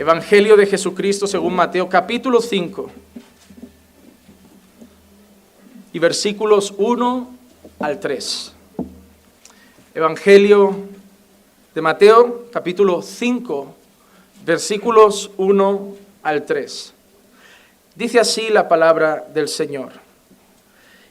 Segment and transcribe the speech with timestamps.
[0.00, 2.90] Evangelio de Jesucristo según Mateo capítulo 5
[5.92, 7.30] y versículos 1
[7.80, 8.52] al 3.
[9.94, 10.74] Evangelio
[11.74, 13.74] de Mateo capítulo 5
[14.46, 16.94] versículos 1 al 3.
[17.94, 19.92] Dice así la palabra del Señor.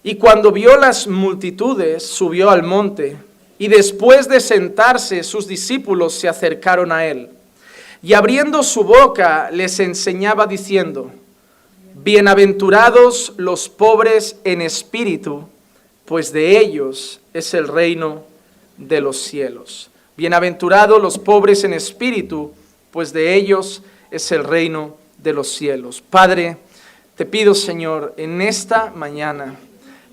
[0.02, 3.17] Y cuando vio las multitudes, subió al monte,
[3.59, 7.30] y después de sentarse, sus discípulos se acercaron a él.
[8.02, 11.12] Y abriendo su boca, les enseñaba diciendo,
[11.95, 15.50] Bienaventurados los pobres en espíritu,
[16.06, 18.23] pues de ellos es el reino
[18.78, 19.89] de los cielos.
[20.16, 22.53] Bienaventurados los pobres en espíritu,
[22.91, 26.02] pues de ellos es el reino de los cielos.
[26.02, 26.56] Padre,
[27.16, 29.56] te pido, Señor, en esta mañana,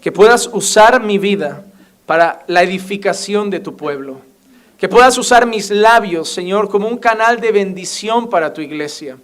[0.00, 1.64] que puedas usar mi vida
[2.04, 4.25] para la edificación de tu pueblo.
[4.78, 9.16] Que puedas usar mis labios, Señor, como un canal de bendición para tu iglesia.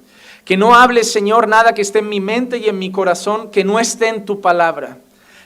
[0.45, 3.63] Que no hables, Señor, nada que esté en mi mente y en mi corazón, que
[3.63, 4.99] no esté en tu palabra.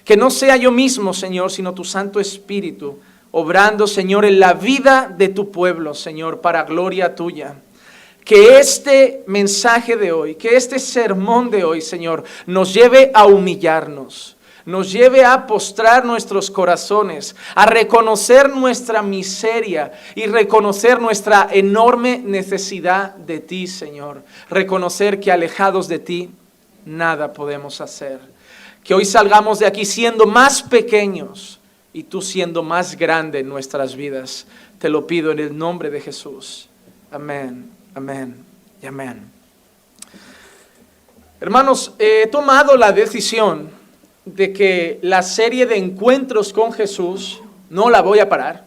[0.05, 3.01] Que no sea yo mismo, Señor, sino tu Santo Espíritu,
[3.33, 7.57] obrando, Señor, en la vida de tu pueblo, Señor, para gloria tuya.
[8.25, 14.36] Que este mensaje de hoy, que este sermón de hoy, Señor, nos lleve a humillarnos
[14.67, 23.15] nos lleve a postrar nuestros corazones, a reconocer nuestra miseria y reconocer nuestra enorme necesidad
[23.15, 24.25] de ti, Señor.
[24.51, 26.31] Reconocer que alejados de ti,
[26.85, 28.19] nada podemos hacer.
[28.83, 31.61] Que hoy salgamos de aquí siendo más pequeños
[31.93, 34.49] y tú siendo más grande en nuestras vidas.
[34.81, 36.69] Te lo pido en el nombre de Jesús.
[37.13, 38.45] Amén, amén
[38.83, 39.31] y amén.
[41.41, 43.76] Hermanos, he tomado la decisión
[44.27, 48.65] de que la serie de encuentros con Jesús no la voy a parar.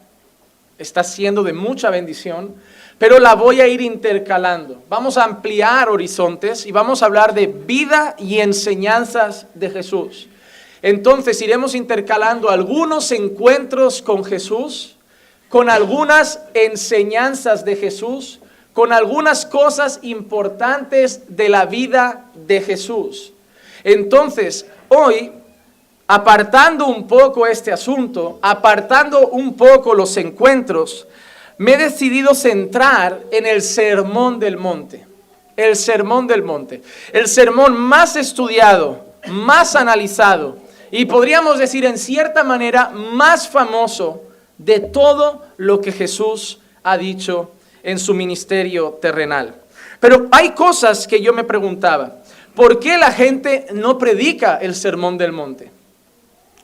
[0.78, 2.54] Está siendo de mucha bendición,
[2.98, 4.82] pero la voy a ir intercalando.
[4.88, 10.28] Vamos a ampliar horizontes y vamos a hablar de vida y enseñanzas de Jesús.
[10.82, 14.96] Entonces iremos intercalando algunos encuentros con Jesús,
[15.50, 18.40] con algunas enseñanzas de Jesús,
[18.72, 23.34] con algunas cosas importantes de la vida de Jesús.
[23.84, 25.32] Entonces, hoy
[26.12, 31.06] apartando un poco este asunto, apartando un poco los encuentros,
[31.58, 35.06] me he decidido centrar en el sermón del monte.
[35.56, 36.82] El sermón del monte.
[37.12, 40.58] El sermón más estudiado, más analizado
[40.90, 44.24] y podríamos decir en cierta manera más famoso
[44.58, 47.52] de todo lo que Jesús ha dicho
[47.84, 49.54] en su ministerio terrenal.
[50.00, 52.16] Pero hay cosas que yo me preguntaba.
[52.56, 55.70] ¿Por qué la gente no predica el sermón del monte?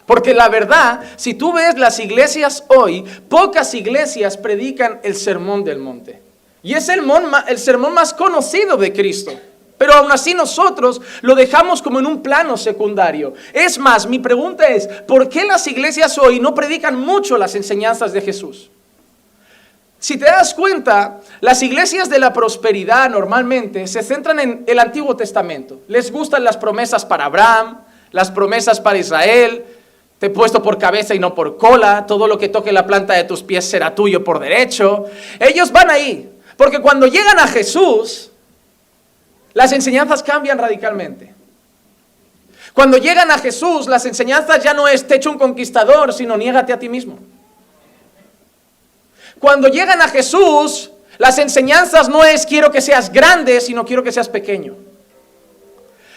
[0.07, 5.79] Porque la verdad, si tú ves las iglesias hoy, pocas iglesias predican el sermón del
[5.79, 6.23] monte.
[6.63, 7.03] Y es el,
[7.49, 9.33] el sermón más conocido de Cristo.
[9.79, 13.35] Pero aún así nosotros lo dejamos como en un plano secundario.
[13.53, 18.13] Es más, mi pregunta es, ¿por qué las iglesias hoy no predican mucho las enseñanzas
[18.13, 18.71] de Jesús?
[19.99, 25.17] Si te das cuenta, las iglesias de la prosperidad normalmente se centran en el Antiguo
[25.17, 25.81] Testamento.
[25.89, 27.79] Les gustan las promesas para Abraham,
[28.13, 29.65] las promesas para Israel,
[30.19, 32.07] te he puesto por cabeza y no por cola.
[32.07, 35.05] Todo lo que toque la planta de tus pies será tuyo por derecho.
[35.39, 36.31] Ellos van ahí.
[36.57, 38.31] Porque cuando llegan a Jesús,
[39.53, 41.35] las enseñanzas cambian radicalmente.
[42.73, 46.73] Cuando llegan a Jesús, las enseñanzas ya no es te echo un conquistador, sino niégate
[46.73, 47.19] a ti mismo.
[49.39, 54.13] Cuando llegan a Jesús, las enseñanzas no es quiero que seas grande, sino quiero que
[54.13, 54.86] seas pequeño.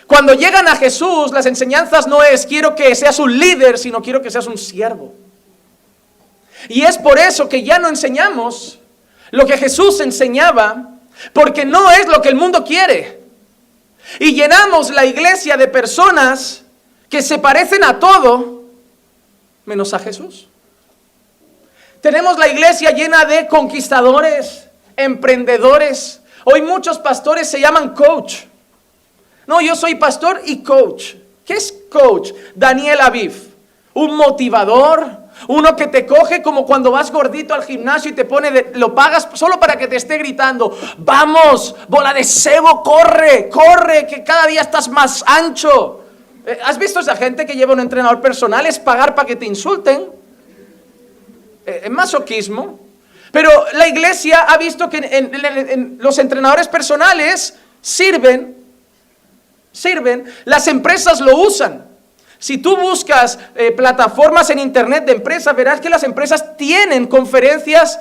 [0.09, 4.23] Cuando llegan a Jesús, las enseñanzas no es quiero que seas un líder, sino quiero
[4.23, 5.13] que seas un siervo.
[6.67, 8.79] Y es por eso que ya no enseñamos
[9.29, 10.95] lo que Jesús enseñaba,
[11.31, 13.19] porque no es lo que el mundo quiere.
[14.17, 16.63] Y llenamos la iglesia de personas
[17.07, 18.63] que se parecen a todo
[19.65, 20.47] menos a Jesús.
[22.01, 26.21] Tenemos la iglesia llena de conquistadores, emprendedores.
[26.45, 28.49] Hoy muchos pastores se llaman coach.
[29.49, 31.15] No, yo soy pastor y coach.
[31.43, 32.33] ¿Qué es coach?
[32.53, 33.33] Daniel Aviv,
[33.95, 35.09] un motivador,
[35.47, 39.27] uno que te coge como cuando vas gordito al gimnasio y te pone, lo pagas
[39.33, 44.61] solo para que te esté gritando, vamos, bola de cebo, corre, corre, que cada día
[44.61, 46.01] estás más ancho.
[46.45, 48.67] Eh, ¿Has visto esa gente que lleva un entrenador personal?
[48.67, 50.09] Es pagar para que te insulten.
[51.65, 52.79] Eh, es masoquismo.
[53.31, 58.58] Pero la iglesia ha visto que los entrenadores personales sirven
[59.71, 61.89] sirven, las empresas lo usan.
[62.39, 67.99] Si tú buscas eh, plataformas en internet de empresas, verás que las empresas tienen conferencias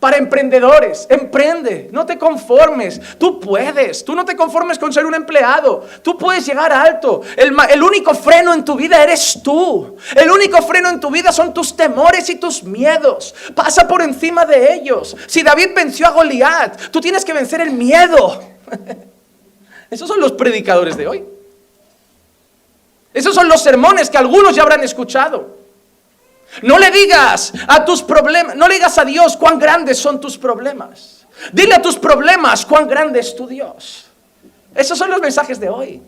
[0.00, 5.14] Para emprendedores, emprende, no te conformes, tú puedes, tú no te conformes con ser un
[5.14, 7.20] empleado, tú puedes llegar alto.
[7.36, 11.32] El, el, único freno en tu vida eres tú, el único freno en tu vida
[11.32, 13.34] son tus temores y tus miedos.
[13.54, 15.14] Pasa por encima de ellos.
[15.26, 18.42] Si David venció a Goliat, tú tienes que vencer el miedo.
[19.90, 21.24] Esos son los predicadores de hoy.
[23.12, 25.58] Esos son los sermones que algunos ya habrán escuchado.
[26.62, 30.36] No le digas a tus problemas, no le digas a Dios cuán grandes son tus
[30.38, 31.26] problemas.
[31.52, 34.06] Dile a tus problemas cuán grande es tu Dios.
[34.74, 36.02] Esos son los mensajes de hoy.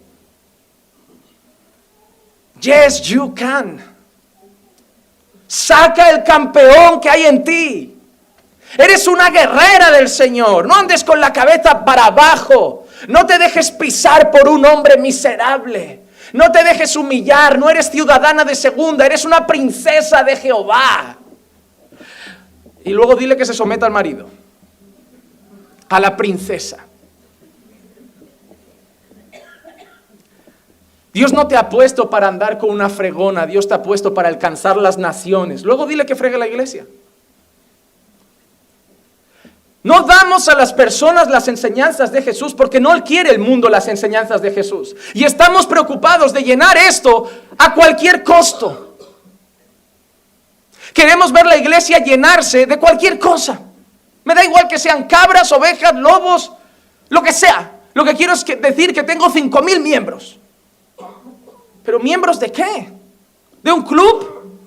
[2.61, 3.83] Yes, you can.
[5.49, 7.99] Saca el campeón que hay en ti.
[8.79, 10.67] Eres una guerrera del Señor.
[10.67, 12.82] No andes con la cabeza para abajo.
[13.09, 16.01] No te dejes pisar por un hombre miserable.
[16.33, 21.19] No te dejes humillar, no eres ciudadana de segunda, eres una princesa de Jehová.
[22.85, 24.29] Y luego dile que se someta al marido,
[25.89, 26.87] a la princesa.
[31.13, 34.29] Dios no te ha puesto para andar con una fregona, Dios te ha puesto para
[34.29, 35.63] alcanzar las naciones.
[35.63, 36.87] Luego dile que fregue la iglesia.
[39.83, 43.89] No damos a las personas las enseñanzas de Jesús porque no quiere el mundo las
[43.89, 44.95] enseñanzas de Jesús.
[45.13, 48.97] Y estamos preocupados de llenar esto a cualquier costo.
[50.95, 53.59] Queremos ver la iglesia llenarse de cualquier cosa.
[54.25, 56.53] Me da igual que sean cabras, ovejas, lobos,
[57.09, 57.73] lo que sea.
[57.95, 60.39] Lo que quiero es decir que tengo cinco mil miembros.
[61.85, 62.89] ¿Pero miembros de qué?
[63.63, 64.59] ¿De un club?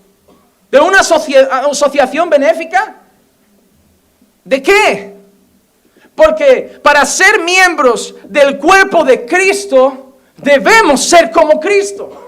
[0.70, 2.96] ¿De una asociación benéfica?
[4.46, 5.16] ¿De qué?
[6.16, 12.22] Porque para ser miembros del cuerpo de Cristo, debemos ser como Cristo.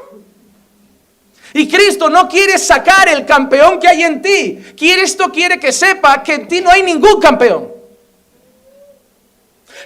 [1.53, 4.61] Y Cristo no quiere sacar el campeón que hay en ti.
[4.77, 7.71] Cristo quiere que sepa que en ti no hay ningún campeón.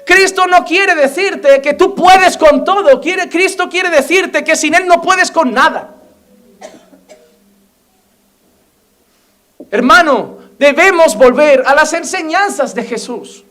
[0.06, 3.00] Cristo no quiere decirte que tú puedes con todo.
[3.00, 5.96] Quiere, Cristo quiere decirte que sin Él no puedes con nada.
[9.70, 13.44] Hermano, Debemos volver a las enseñanzas de Jesús.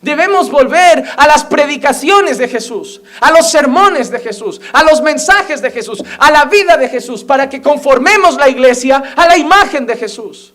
[0.00, 5.60] Debemos volver a las predicaciones de Jesús, a los sermones de Jesús, a los mensajes
[5.60, 9.84] de Jesús, a la vida de Jesús, para que conformemos la iglesia a la imagen
[9.84, 10.54] de Jesús.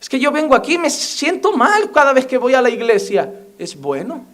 [0.00, 3.30] Es que yo vengo aquí, me siento mal cada vez que voy a la iglesia.
[3.58, 4.24] Es bueno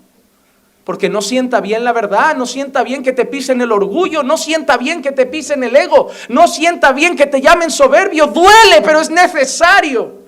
[0.85, 4.37] porque no sienta bien la verdad, no sienta bien que te pisen el orgullo, no
[4.37, 8.83] sienta bien que te pisen el ego, no sienta bien que te llamen soberbio, duele,
[8.85, 10.25] pero es necesario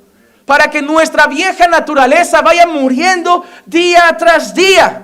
[0.47, 5.03] para que nuestra vieja naturaleza vaya muriendo día tras día.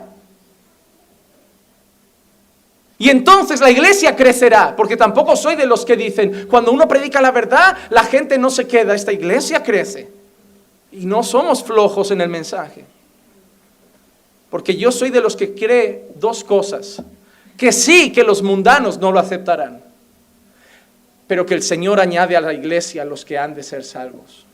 [2.97, 7.21] Y entonces la iglesia crecerá, porque tampoco soy de los que dicen, cuando uno predica
[7.21, 10.09] la verdad, la gente no se queda, esta iglesia crece.
[10.93, 12.85] Y no somos flojos en el mensaje.
[14.53, 17.03] Porque yo soy de los que cree dos cosas.
[17.57, 19.83] Que sí, que los mundanos no lo aceptarán.
[21.27, 24.45] Pero que el Señor añade a la iglesia a los que han de ser salvos.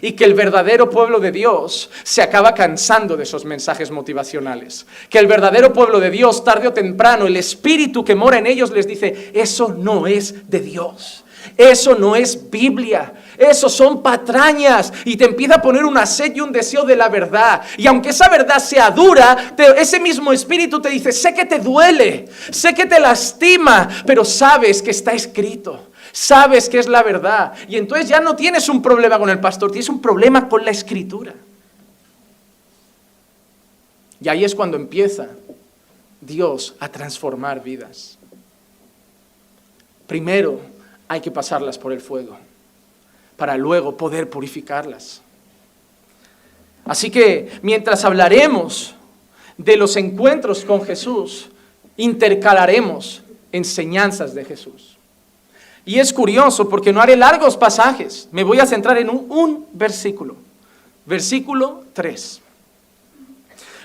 [0.00, 4.86] Y que el verdadero pueblo de Dios se acaba cansando de esos mensajes motivacionales.
[5.10, 8.70] Que el verdadero pueblo de Dios, tarde o temprano, el espíritu que mora en ellos
[8.70, 11.22] les dice, eso no es de Dios.
[11.58, 13.12] Eso no es Biblia.
[13.36, 14.92] Eso son patrañas.
[15.04, 17.62] Y te empieza a poner una sed y un deseo de la verdad.
[17.76, 22.26] Y aunque esa verdad sea dura, ese mismo espíritu te dice, sé que te duele,
[22.50, 25.88] sé que te lastima, pero sabes que está escrito.
[26.12, 27.54] Sabes que es la verdad.
[27.68, 30.70] Y entonces ya no tienes un problema con el pastor, tienes un problema con la
[30.70, 31.32] escritura.
[34.20, 35.28] Y ahí es cuando empieza
[36.20, 38.18] Dios a transformar vidas.
[40.06, 40.60] Primero,
[41.08, 42.36] hay que pasarlas por el fuego
[43.42, 45.20] para luego poder purificarlas.
[46.84, 48.94] Así que mientras hablaremos
[49.58, 51.48] de los encuentros con Jesús,
[51.96, 53.20] intercalaremos
[53.50, 54.96] enseñanzas de Jesús.
[55.84, 60.36] Y es curioso porque no haré largos pasajes, me voy a centrar en un, versículo.
[61.04, 62.40] Versículo 3.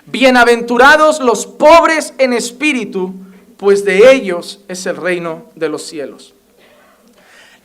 [0.05, 3.11] Bienaventurados los pobres en espíritu,
[3.57, 6.35] pues de ellos es el reino de los cielos.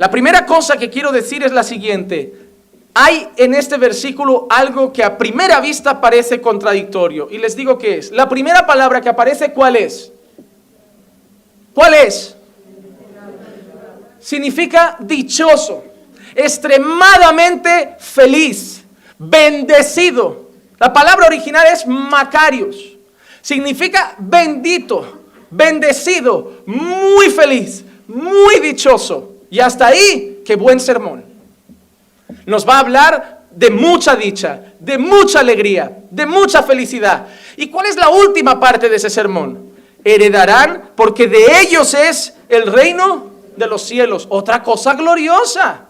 [0.02, 2.34] La primera cosa que quiero decir es la siguiente.
[2.92, 7.28] Hay en este versículo algo que a primera vista parece contradictorio.
[7.30, 8.10] Y les digo qué es.
[8.10, 10.10] La primera palabra que aparece, ¿cuál es?
[11.72, 12.34] ¿Cuál es?
[14.18, 15.84] Significa dichoso,
[16.34, 18.82] extremadamente feliz,
[19.16, 20.50] bendecido.
[20.80, 22.76] La palabra original es Macarios.
[23.40, 29.31] Significa bendito, bendecido, muy feliz, muy dichoso.
[29.52, 31.26] Y hasta ahí, qué buen sermón.
[32.46, 37.26] Nos va a hablar de mucha dicha, de mucha alegría, de mucha felicidad.
[37.58, 39.72] ¿Y cuál es la última parte de ese sermón?
[40.02, 44.26] Heredarán porque de ellos es el reino de los cielos.
[44.30, 45.82] Otra cosa gloriosa.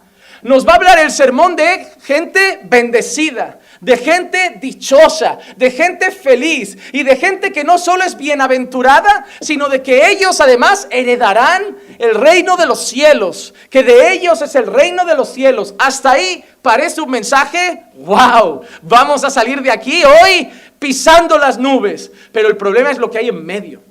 [0.42, 6.78] Nos va a hablar el sermón de gente bendecida, de gente dichosa, de gente feliz
[6.92, 12.14] y de gente que no solo es bienaventurada, sino de que ellos además heredarán el
[12.14, 15.74] reino de los cielos, que de ellos es el reino de los cielos.
[15.80, 20.48] Hasta ahí parece un mensaje, wow, vamos a salir de aquí hoy
[20.78, 23.82] pisando las nubes, pero el problema es lo que hay en medio.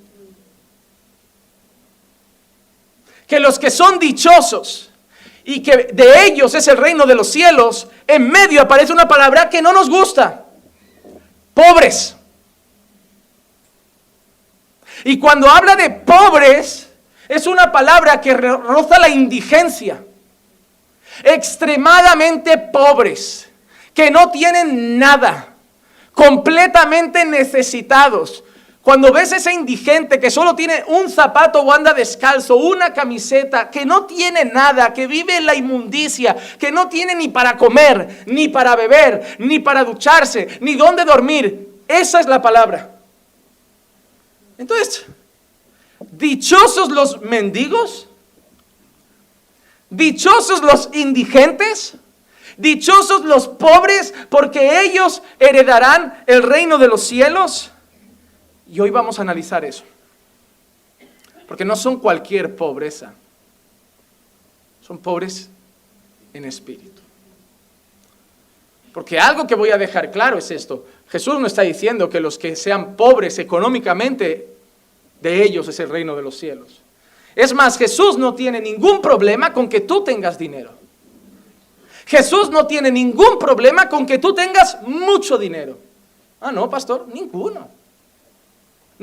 [3.26, 4.90] Que los que son dichosos,
[5.44, 9.48] y que de ellos es el reino de los cielos, en medio aparece una palabra
[9.48, 10.44] que no nos gusta.
[11.54, 12.16] Pobres.
[15.04, 16.88] Y cuando habla de pobres,
[17.28, 20.02] es una palabra que roza la indigencia.
[21.24, 23.48] Extremadamente pobres,
[23.92, 25.48] que no tienen nada,
[26.12, 28.44] completamente necesitados,
[28.82, 33.86] cuando ves ese indigente que solo tiene un zapato o anda descalzo, una camiseta, que
[33.86, 38.48] no tiene nada, que vive en la inmundicia, que no tiene ni para comer, ni
[38.48, 42.90] para beber, ni para ducharse, ni dónde dormir, esa es la palabra.
[44.58, 45.04] Entonces,
[46.00, 48.08] dichosos los mendigos,
[49.90, 51.94] dichosos los indigentes,
[52.56, 57.71] dichosos los pobres, porque ellos heredarán el reino de los cielos.
[58.72, 59.84] Y hoy vamos a analizar eso.
[61.46, 63.12] Porque no son cualquier pobreza.
[64.80, 65.50] Son pobres
[66.32, 67.02] en espíritu.
[68.94, 70.86] Porque algo que voy a dejar claro es esto.
[71.10, 74.48] Jesús no está diciendo que los que sean pobres económicamente,
[75.20, 76.80] de ellos es el reino de los cielos.
[77.36, 80.70] Es más, Jesús no tiene ningún problema con que tú tengas dinero.
[82.06, 85.76] Jesús no tiene ningún problema con que tú tengas mucho dinero.
[86.40, 87.81] Ah, no, pastor, ninguno.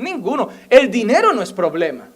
[0.00, 0.48] Ninguno.
[0.68, 2.08] El dinero no es problema.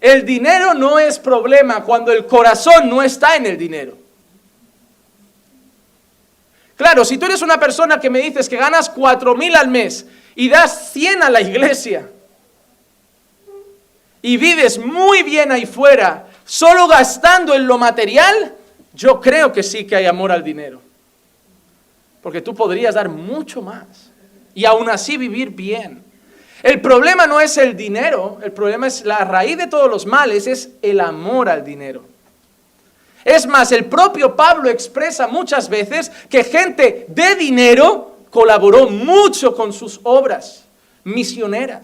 [0.00, 3.96] El dinero no es problema cuando el corazón no está en el dinero.
[6.76, 10.06] Claro, si tú eres una persona que me dices que ganas cuatro mil al mes
[10.36, 12.08] y das 100 a la iglesia
[14.22, 18.54] y vives muy bien ahí fuera, solo gastando en lo material,
[18.94, 20.80] yo creo que sí que hay amor al dinero.
[22.22, 23.86] Porque tú podrías dar mucho más
[24.54, 26.04] y aún así vivir bien.
[26.62, 30.46] El problema no es el dinero, el problema es la raíz de todos los males,
[30.46, 32.02] es el amor al dinero.
[33.24, 39.72] Es más, el propio Pablo expresa muchas veces que gente de dinero colaboró mucho con
[39.72, 40.64] sus obras
[41.04, 41.82] misioneras.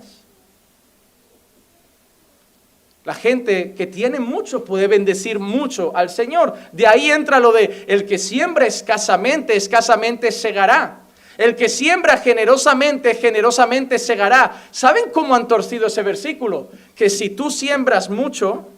[3.04, 6.54] La gente que tiene mucho puede bendecir mucho al Señor.
[6.72, 11.03] De ahí entra lo de el que siembra escasamente, escasamente segará.
[11.36, 14.64] El que siembra generosamente, generosamente segará.
[14.70, 16.68] ¿Saben cómo han torcido ese versículo?
[16.94, 18.68] Que si tú siembras mucho,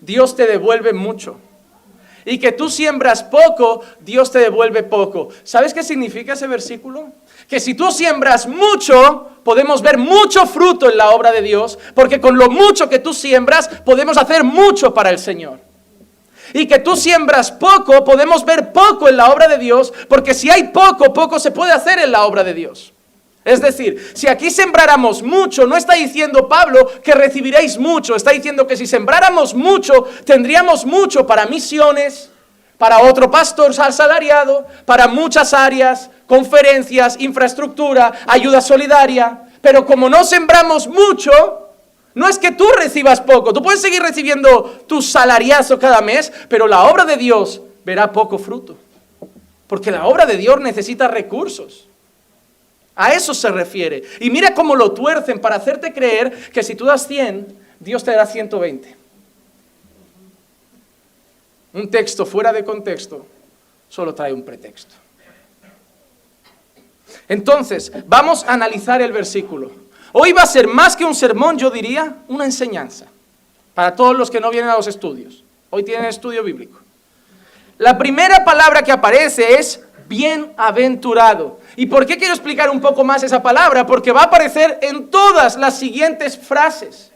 [0.00, 1.38] Dios te devuelve mucho.
[2.24, 5.28] Y que tú siembras poco, Dios te devuelve poco.
[5.44, 7.08] ¿Sabes qué significa ese versículo?
[7.48, 12.20] Que si tú siembras mucho, podemos ver mucho fruto en la obra de Dios, porque
[12.20, 15.67] con lo mucho que tú siembras, podemos hacer mucho para el Señor
[16.52, 20.50] y que tú siembras poco, podemos ver poco en la obra de Dios, porque si
[20.50, 22.92] hay poco, poco se puede hacer en la obra de Dios.
[23.44, 28.66] Es decir, si aquí sembráramos mucho, no está diciendo Pablo que recibiréis mucho, está diciendo
[28.66, 32.30] que si sembráramos mucho, tendríamos mucho para misiones,
[32.76, 39.44] para otro pastor asalariado, para muchas áreas, conferencias, infraestructura, ayuda solidaria.
[39.60, 41.67] Pero como no sembramos mucho,
[42.18, 46.66] no es que tú recibas poco, tú puedes seguir recibiendo tu salariazo cada mes, pero
[46.66, 48.76] la obra de Dios verá poco fruto.
[49.68, 51.86] Porque la obra de Dios necesita recursos.
[52.96, 54.02] A eso se refiere.
[54.18, 58.10] Y mira cómo lo tuercen para hacerte creer que si tú das 100, Dios te
[58.10, 58.96] dará 120.
[61.74, 63.24] Un texto fuera de contexto
[63.88, 64.96] solo trae un pretexto.
[67.28, 69.70] Entonces, vamos a analizar el versículo.
[70.20, 73.06] Hoy va a ser más que un sermón, yo diría, una enseñanza.
[73.72, 75.44] Para todos los que no vienen a los estudios.
[75.70, 76.80] Hoy tienen estudio bíblico.
[77.78, 81.60] La primera palabra que aparece es bienaventurado.
[81.76, 83.86] ¿Y por qué quiero explicar un poco más esa palabra?
[83.86, 87.12] Porque va a aparecer en todas las siguientes frases.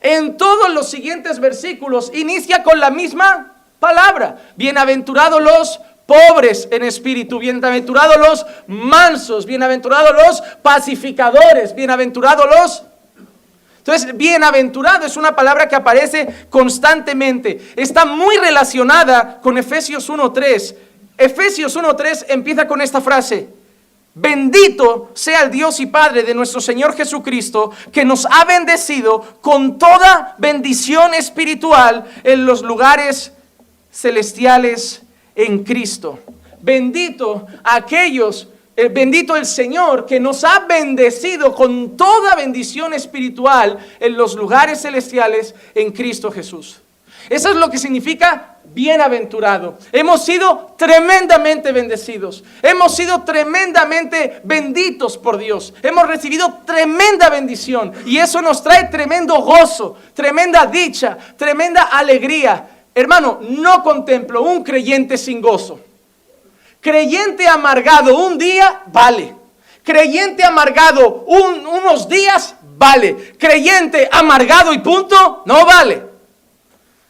[0.00, 4.38] En todos los siguientes versículos inicia con la misma palabra.
[4.56, 12.82] Bienaventurados los pobres en espíritu, bienaventurados los mansos, bienaventurados los pacificadores, bienaventurados los...
[13.76, 17.72] Entonces, bienaventurado es una palabra que aparece constantemente.
[17.76, 20.74] Está muy relacionada con Efesios 1.3,
[21.18, 23.50] Efesios 1.3 empieza con esta frase.
[24.14, 29.78] Bendito sea el Dios y Padre de nuestro Señor Jesucristo, que nos ha bendecido con
[29.78, 33.32] toda bendición espiritual en los lugares
[33.92, 35.02] celestiales
[35.38, 36.18] en Cristo.
[36.60, 44.16] Bendito aquellos, eh, bendito el Señor que nos ha bendecido con toda bendición espiritual en
[44.16, 46.80] los lugares celestiales en Cristo Jesús.
[47.30, 49.78] Eso es lo que significa bienaventurado.
[49.92, 52.42] Hemos sido tremendamente bendecidos.
[52.62, 55.72] Hemos sido tremendamente benditos por Dios.
[55.82, 57.92] Hemos recibido tremenda bendición.
[58.06, 62.77] Y eso nos trae tremendo gozo, tremenda dicha, tremenda alegría.
[62.94, 65.80] Hermano, no contemplo un creyente sin gozo.
[66.80, 69.34] Creyente amargado un día, vale.
[69.82, 73.34] Creyente amargado unos días, vale.
[73.38, 76.02] Creyente amargado y punto, no vale.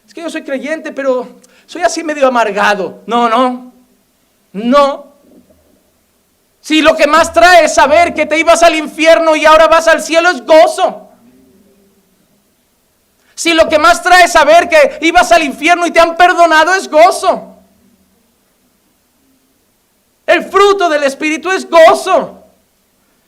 [0.07, 1.27] Es que yo soy creyente, pero
[1.65, 3.01] soy así medio amargado.
[3.05, 3.71] No, no.
[4.53, 5.05] No.
[6.61, 9.87] Si lo que más trae es saber que te ibas al infierno y ahora vas
[9.87, 11.08] al cielo es gozo.
[13.39, 16.89] Si lo que más trae saber que ibas al infierno y te han perdonado es
[16.89, 17.55] gozo.
[20.25, 22.43] El fruto del Espíritu es gozo.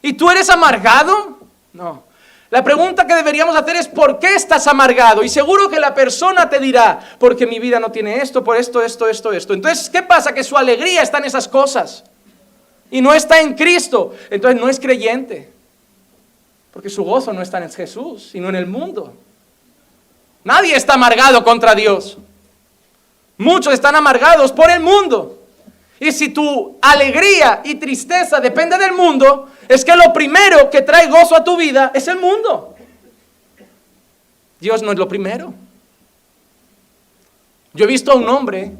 [0.01, 1.39] ¿Y tú eres amargado?
[1.71, 2.03] No.
[2.49, 5.23] La pregunta que deberíamos hacer es ¿por qué estás amargado?
[5.23, 8.81] Y seguro que la persona te dirá, porque mi vida no tiene esto, por esto,
[8.81, 9.53] esto, esto, esto.
[9.53, 10.33] Entonces, ¿qué pasa?
[10.33, 12.03] Que su alegría está en esas cosas
[12.91, 14.13] y no está en Cristo.
[14.29, 15.49] Entonces no es creyente,
[16.73, 19.13] porque su gozo no está en Jesús, sino en el mundo.
[20.43, 22.17] Nadie está amargado contra Dios.
[23.37, 25.39] Muchos están amargados por el mundo.
[25.99, 31.07] Y si tu alegría y tristeza depende del mundo, es que lo primero que trae
[31.07, 32.75] gozo a tu vida es el mundo.
[34.59, 35.53] Dios no es lo primero.
[37.73, 38.71] Yo he visto a un hombre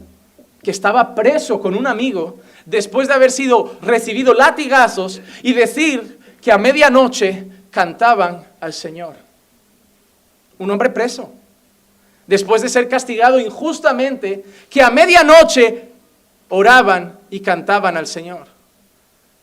[0.64, 6.52] que estaba preso con un amigo después de haber sido recibido latigazos y decir que
[6.52, 9.16] a medianoche cantaban al Señor.
[10.60, 11.32] Un hombre preso.
[12.32, 15.90] Después de ser castigado injustamente, que a medianoche
[16.48, 18.48] oraban y cantaban al Señor.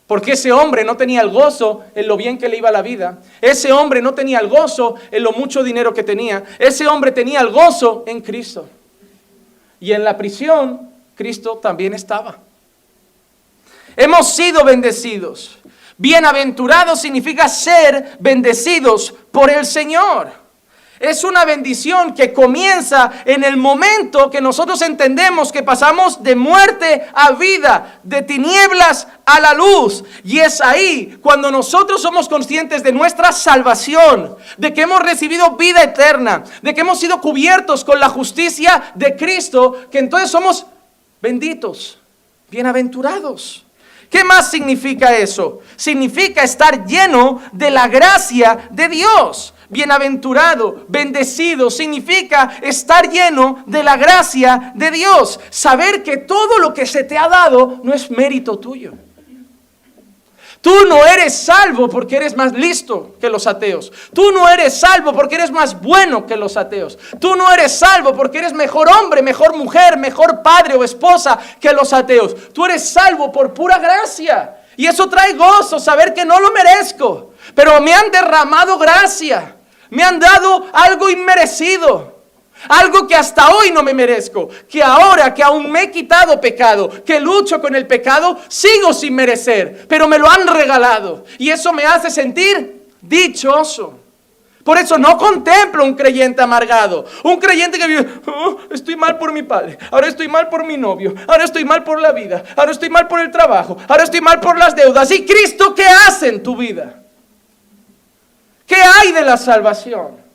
[0.07, 3.19] Porque ese hombre no tenía el gozo en lo bien que le iba la vida.
[3.41, 6.43] Ese hombre no tenía el gozo en lo mucho dinero que tenía.
[6.57, 8.67] Ese hombre tenía el gozo en Cristo.
[9.79, 12.39] Y en la prisión, Cristo también estaba.
[13.95, 15.59] Hemos sido bendecidos.
[15.95, 20.48] Bienaventurados significa ser bendecidos por el Señor.
[20.99, 27.07] Es una bendición que comienza en el momento que nosotros entendemos que pasamos de muerte
[27.13, 30.03] a vida, de tinieblas a la luz.
[30.25, 35.81] Y es ahí cuando nosotros somos conscientes de nuestra salvación, de que hemos recibido vida
[35.83, 40.65] eterna, de que hemos sido cubiertos con la justicia de Cristo, que entonces somos
[41.21, 41.97] benditos,
[42.49, 43.63] bienaventurados.
[44.09, 45.61] ¿Qué más significa eso?
[45.75, 49.53] Significa estar lleno de la gracia de Dios.
[49.69, 55.39] Bienaventurado, bendecido, significa estar lleno de la gracia de Dios.
[55.51, 58.93] Saber que todo lo que se te ha dado no es mérito tuyo.
[60.61, 63.93] Tú no eres salvo porque eres más listo que los ateos.
[64.13, 66.97] Tú no eres salvo porque eres más bueno que los ateos.
[67.19, 71.71] Tú no eres salvo porque eres mejor hombre, mejor mujer, mejor padre o esposa que
[71.71, 72.51] los ateos.
[72.51, 74.57] Tú eres salvo por pura gracia.
[74.75, 77.33] Y eso trae gozo, saber que no lo merezco.
[77.55, 79.55] Pero me han derramado gracia.
[79.89, 82.19] Me han dado algo inmerecido.
[82.67, 86.89] Algo que hasta hoy no me merezco, que ahora que aún me he quitado pecado,
[87.05, 91.23] que lucho con el pecado, sigo sin merecer, pero me lo han regalado.
[91.37, 93.99] Y eso me hace sentir dichoso.
[94.63, 99.31] Por eso no contemplo un creyente amargado, un creyente que vive, oh, estoy mal por
[99.31, 102.71] mi padre, ahora estoy mal por mi novio, ahora estoy mal por la vida, ahora
[102.71, 105.09] estoy mal por el trabajo, ahora estoy mal por las deudas.
[105.11, 107.01] ¿Y Cristo qué hace en tu vida?
[108.69, 110.29] ¿Qué hay de la salvación?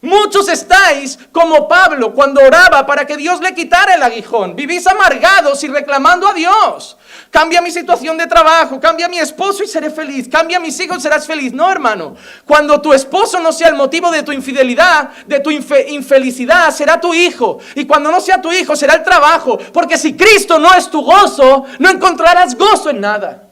[0.00, 4.54] Muchos estáis como Pablo cuando oraba para que Dios le quitara el aguijón.
[4.54, 6.96] Vivís amargados y reclamando a Dios.
[7.32, 10.28] Cambia mi situación de trabajo, cambia mi esposo y seré feliz.
[10.28, 11.52] Cambia mis hijos y serás feliz.
[11.52, 12.14] No, hermano.
[12.46, 17.12] Cuando tu esposo no sea el motivo de tu infidelidad, de tu infelicidad, será tu
[17.12, 17.58] hijo.
[17.74, 19.58] Y cuando no sea tu hijo, será el trabajo.
[19.72, 23.47] Porque si Cristo no es tu gozo, no encontrarás gozo en nada.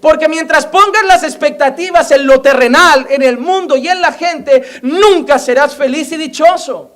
[0.00, 4.62] Porque mientras pongas las expectativas en lo terrenal, en el mundo y en la gente,
[4.82, 6.92] nunca serás feliz y dichoso.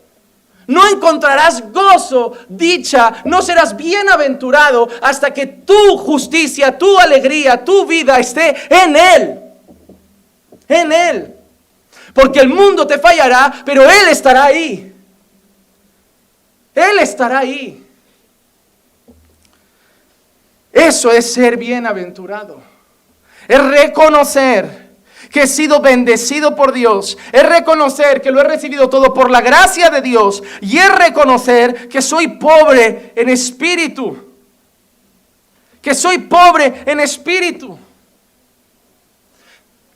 [0.67, 8.19] No encontrarás gozo, dicha, no serás bienaventurado hasta que tu justicia, tu alegría, tu vida
[8.19, 9.41] esté en Él.
[10.67, 11.35] En Él.
[12.15, 14.95] Porque el mundo te fallará, pero Él estará ahí.
[16.75, 17.87] Él estará ahí.
[20.73, 22.74] Eso es ser bienaventurado.
[23.49, 24.85] Es reconocer
[25.31, 27.19] que he sido bendecido por Dios.
[27.33, 30.43] Es reconocer que lo he recibido todo por la gracia de Dios.
[30.61, 34.17] Y es reconocer que soy pobre en espíritu.
[35.83, 37.77] Que soy pobre en espíritu.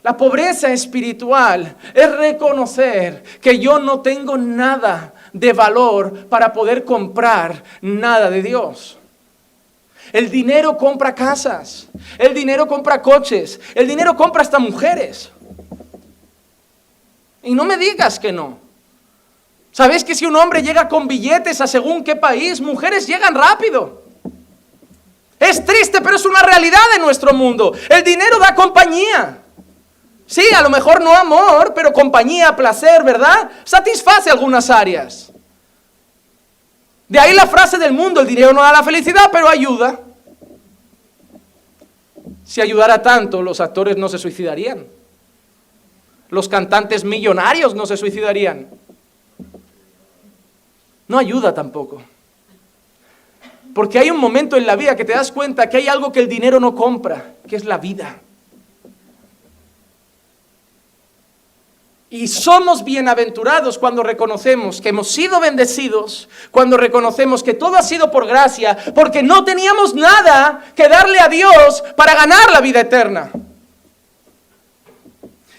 [0.02, 7.62] La pobreza espiritual es reconocer que yo no tengo nada de valor para poder comprar
[7.80, 8.97] nada de Dios.
[10.12, 11.86] El dinero compra casas,
[12.18, 15.30] el dinero compra coches, el dinero compra hasta mujeres.
[17.42, 18.58] Y no me digas que no.
[19.72, 24.02] ¿Sabes que si un hombre llega con billetes a según qué país, mujeres llegan rápido?
[25.38, 27.72] Es triste, pero es una realidad de nuestro mundo.
[27.88, 29.38] El dinero da compañía.
[30.26, 33.50] Sí, a lo mejor no amor, pero compañía, placer, ¿verdad?
[33.64, 35.30] Satisface algunas áreas.
[37.08, 39.98] De ahí la frase del mundo, el dinero no da la felicidad, pero ayuda.
[42.44, 44.86] Si ayudara tanto, los actores no se suicidarían.
[46.28, 48.68] Los cantantes millonarios no se suicidarían.
[51.08, 52.02] No ayuda tampoco.
[53.74, 56.20] Porque hay un momento en la vida que te das cuenta que hay algo que
[56.20, 58.20] el dinero no compra, que es la vida.
[62.10, 68.10] Y somos bienaventurados cuando reconocemos que hemos sido bendecidos, cuando reconocemos que todo ha sido
[68.10, 73.30] por gracia, porque no teníamos nada que darle a Dios para ganar la vida eterna.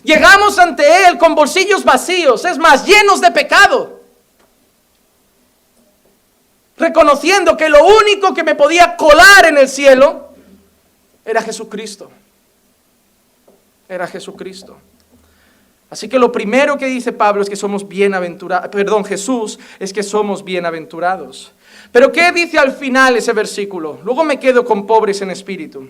[0.01, 4.01] Llegamos ante Él con bolsillos vacíos, es más, llenos de pecado,
[6.77, 10.29] reconociendo que lo único que me podía colar en el cielo
[11.23, 12.09] era Jesucristo.
[13.87, 14.77] Era Jesucristo.
[15.89, 20.03] Así que lo primero que dice Pablo es que somos bienaventurados, perdón, Jesús es que
[20.03, 21.51] somos bienaventurados.
[21.91, 23.99] Pero ¿qué dice al final ese versículo?
[24.03, 25.89] Luego me quedo con pobres en espíritu.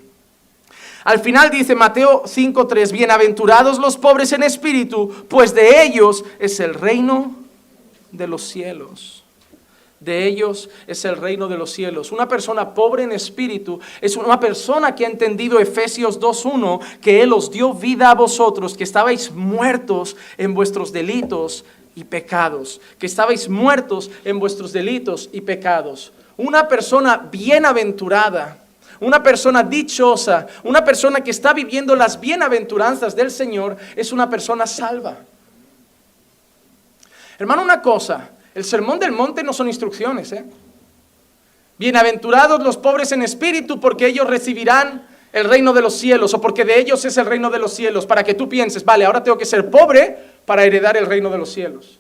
[1.03, 6.73] Al final dice Mateo 5:3, bienaventurados los pobres en espíritu, pues de ellos es el
[6.73, 7.35] reino
[8.11, 9.19] de los cielos
[9.99, 12.11] de ellos es el reino de los cielos.
[12.11, 17.33] Una persona pobre en espíritu es una persona que ha entendido Efesios 2.1, que Él
[17.33, 23.49] os dio vida a vosotros, que estabais muertos en vuestros delitos y pecados, que estabais
[23.49, 26.13] muertos en vuestros delitos y pecados.
[26.37, 28.57] Una persona bienaventurada,
[29.01, 34.65] una persona dichosa, una persona que está viviendo las bienaventuranzas del Señor, es una persona
[34.65, 35.17] salva.
[37.37, 40.31] Hermano, una cosa, el sermón del monte no son instrucciones.
[40.31, 40.45] ¿eh?
[41.77, 46.65] Bienaventurados los pobres en espíritu porque ellos recibirán el reino de los cielos o porque
[46.65, 48.05] de ellos es el reino de los cielos.
[48.05, 51.37] Para que tú pienses, vale, ahora tengo que ser pobre para heredar el reino de
[51.37, 51.99] los cielos.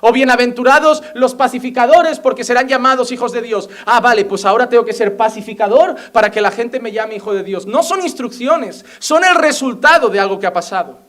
[0.00, 3.68] O bienaventurados los pacificadores porque serán llamados hijos de Dios.
[3.86, 7.32] Ah, vale, pues ahora tengo que ser pacificador para que la gente me llame hijo
[7.34, 7.66] de Dios.
[7.66, 11.05] No son instrucciones, son el resultado de algo que ha pasado.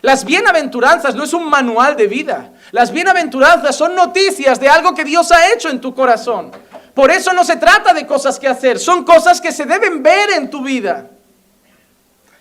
[0.00, 2.52] Las bienaventuranzas no es un manual de vida.
[2.70, 6.52] Las bienaventuranzas son noticias de algo que Dios ha hecho en tu corazón.
[6.94, 10.30] Por eso no se trata de cosas que hacer, son cosas que se deben ver
[10.30, 11.10] en tu vida.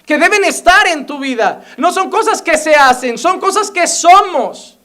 [0.06, 1.64] Que deben estar en tu vida.
[1.78, 4.78] No son cosas que se hacen, son cosas que somos.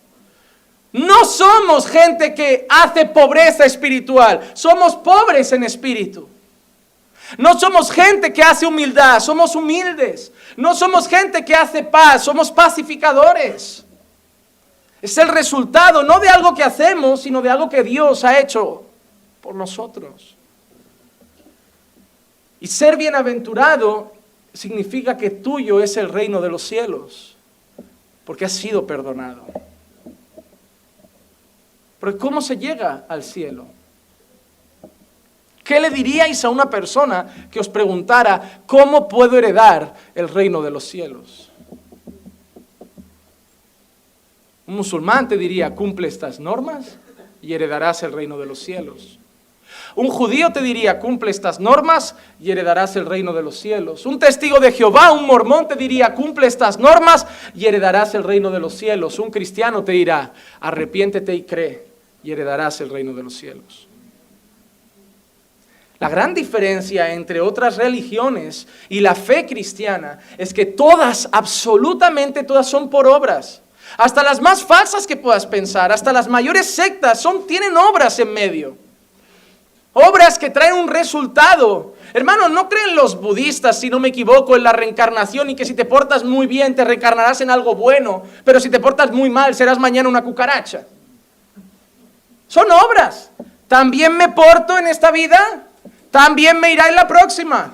[0.92, 6.28] No somos gente que hace pobreza espiritual, somos pobres en espíritu.
[7.38, 10.32] No somos gente que hace humildad, somos humildes.
[10.56, 13.84] No somos gente que hace paz, somos pacificadores.
[15.00, 18.84] Es el resultado no de algo que hacemos, sino de algo que Dios ha hecho
[19.40, 20.36] por nosotros.
[22.60, 24.12] Y ser bienaventurado
[24.52, 27.36] significa que tuyo es el reino de los cielos,
[28.24, 29.44] porque has sido perdonado.
[31.98, 33.66] Pero ¿cómo se llega al cielo?
[35.72, 40.70] ¿Qué le diríais a una persona que os preguntara, ¿cómo puedo heredar el reino de
[40.70, 41.48] los cielos?
[44.66, 46.98] Un musulmán te diría, cumple estas normas
[47.40, 49.18] y heredarás el reino de los cielos.
[49.96, 54.04] Un judío te diría, cumple estas normas y heredarás el reino de los cielos.
[54.04, 58.50] Un testigo de Jehová, un mormón te diría, cumple estas normas y heredarás el reino
[58.50, 59.18] de los cielos.
[59.18, 61.86] Un cristiano te dirá, arrepiéntete y cree
[62.22, 63.88] y heredarás el reino de los cielos.
[66.02, 72.68] La gran diferencia entre otras religiones y la fe cristiana es que todas, absolutamente todas
[72.68, 73.62] son por obras.
[73.98, 78.32] Hasta las más falsas que puedas pensar, hasta las mayores sectas son, tienen obras en
[78.32, 78.76] medio.
[79.92, 81.94] Obras que traen un resultado.
[82.12, 85.74] Hermano, no creen los budistas, si no me equivoco, en la reencarnación y que si
[85.74, 89.54] te portas muy bien te reencarnarás en algo bueno, pero si te portas muy mal
[89.54, 90.84] serás mañana una cucaracha.
[92.48, 93.30] Son obras.
[93.68, 95.68] ¿También me porto en esta vida?
[96.12, 97.72] También me irá en la próxima.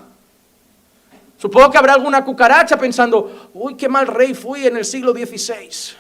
[1.37, 5.97] Supongo que habrá alguna cucaracha pensando, uy, qué mal rey fui en el siglo XVI.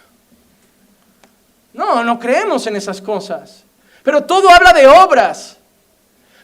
[1.72, 3.64] No, no creemos en esas cosas.
[4.04, 5.56] Pero todo habla de obras.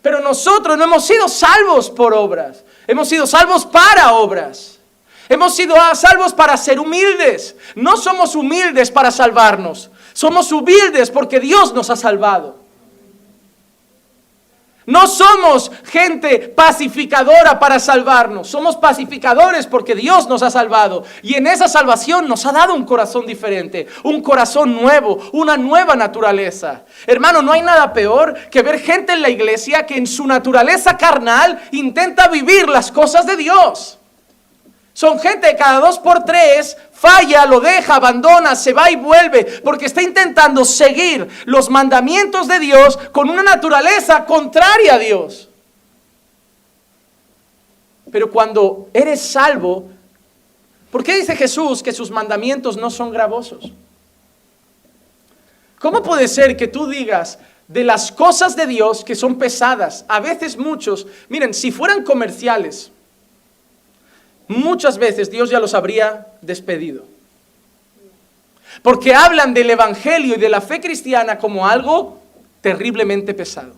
[0.03, 2.65] Pero nosotros no hemos sido salvos por obras.
[2.89, 4.81] Hemos sido salvos para obras.
[5.29, 7.55] Hemos sido salvos para ser humildes.
[7.77, 9.91] No somos humildes para salvarnos.
[10.13, 12.64] Somos humildes porque Dios nos ha salvado.
[14.87, 21.47] No somos gente pacificadora para salvarnos, somos pacificadores porque Dios nos ha salvado y en
[21.47, 26.83] esa salvación nos ha dado un corazón diferente, un corazón nuevo, una nueva naturaleza.
[27.07, 30.99] Hermano, no hay nada peor que ver gente en la iglesia que en su naturaleza
[30.99, 33.99] carnal intenta vivir las cosas de Dios.
[34.95, 39.45] Son gente que cada dos por tres falla, lo deja, abandona, se va y vuelve,
[39.63, 45.49] porque está intentando seguir los mandamientos de Dios con una naturaleza contraria a Dios.
[48.11, 49.91] Pero cuando eres salvo,
[50.93, 53.73] ¿por qué dice Jesús que sus mandamientos no son gravosos?
[55.81, 60.05] ¿Cómo puede ser que tú digas de las cosas de Dios que son pesadas?
[60.07, 62.93] A veces muchos, miren, si fueran comerciales,
[64.49, 67.05] muchas veces Dios ya los habría despedido.
[68.83, 72.21] Porque hablan del Evangelio y de la fe cristiana como algo
[72.61, 73.75] terriblemente pesado.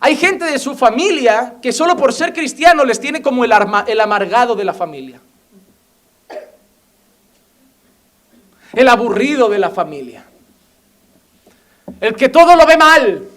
[0.00, 3.52] Hay gente de su familia que solo por ser cristiano les tiene como el,
[3.86, 5.20] el amargado de la familia.
[8.72, 10.24] El aburrido de la familia.
[12.00, 13.28] El que todo lo ve mal.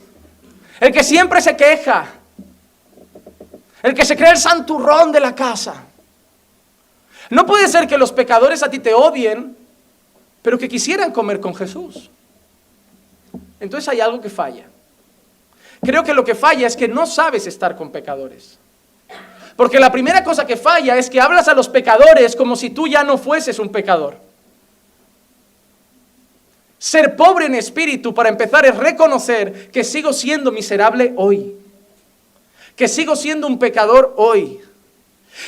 [0.80, 2.15] El que siempre se queja
[3.86, 5.76] el que se cree el santurrón de la casa.
[7.30, 9.56] No puede ser que los pecadores a ti te odien,
[10.42, 12.10] pero que quisieran comer con Jesús.
[13.60, 14.66] Entonces hay algo que falla.
[15.84, 18.58] Creo que lo que falla es que no sabes estar con pecadores.
[19.56, 22.88] Porque la primera cosa que falla es que hablas a los pecadores como si tú
[22.88, 24.18] ya no fueses un pecador.
[26.80, 31.65] Ser pobre en espíritu para empezar es reconocer que sigo siendo miserable hoy
[32.76, 34.60] que sigo siendo un pecador hoy.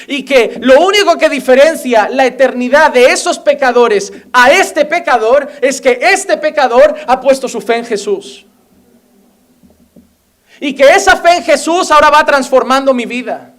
[0.08, 5.80] Y que lo único que diferencia la eternidad de esos pecadores a este pecador es
[5.80, 8.46] que este pecador ha puesto su fe en Jesús.
[10.60, 13.54] Y que esa fe en Jesús ahora va transformando mi vida.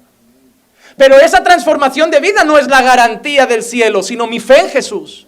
[0.96, 4.68] Pero esa transformación de vida no es la garantía del cielo, sino mi fe en
[4.68, 5.26] Jesús.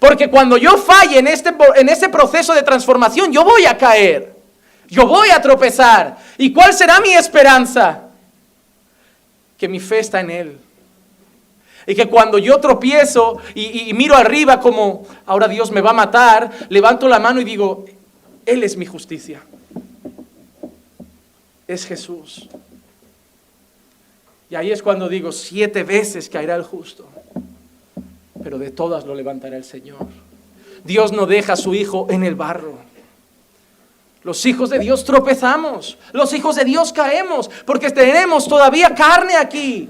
[0.00, 4.37] Porque cuando yo falle en este, en este proceso de transformación, yo voy a caer.
[4.88, 6.18] Yo voy a tropezar.
[6.38, 8.04] ¿Y cuál será mi esperanza?
[9.56, 10.58] Que mi fe está en Él.
[11.86, 16.50] Y que cuando yo tropiezo y, miro arriba como ahora Dios me va a matar,
[16.68, 17.86] levanto la mano y digo,
[18.44, 19.40] Él es mi justicia.
[21.66, 22.48] Es Jesús.
[24.50, 27.06] Y ahí es cuando digo, siete veces caerá el justo,
[28.42, 30.06] pero de todas lo levantará el Señor.
[30.84, 32.87] Dios no deja a su Hijo en el barro.
[34.28, 39.88] Los hijos de Dios tropezamos, los hijos de Dios caemos, porque tenemos todavía carne aquí.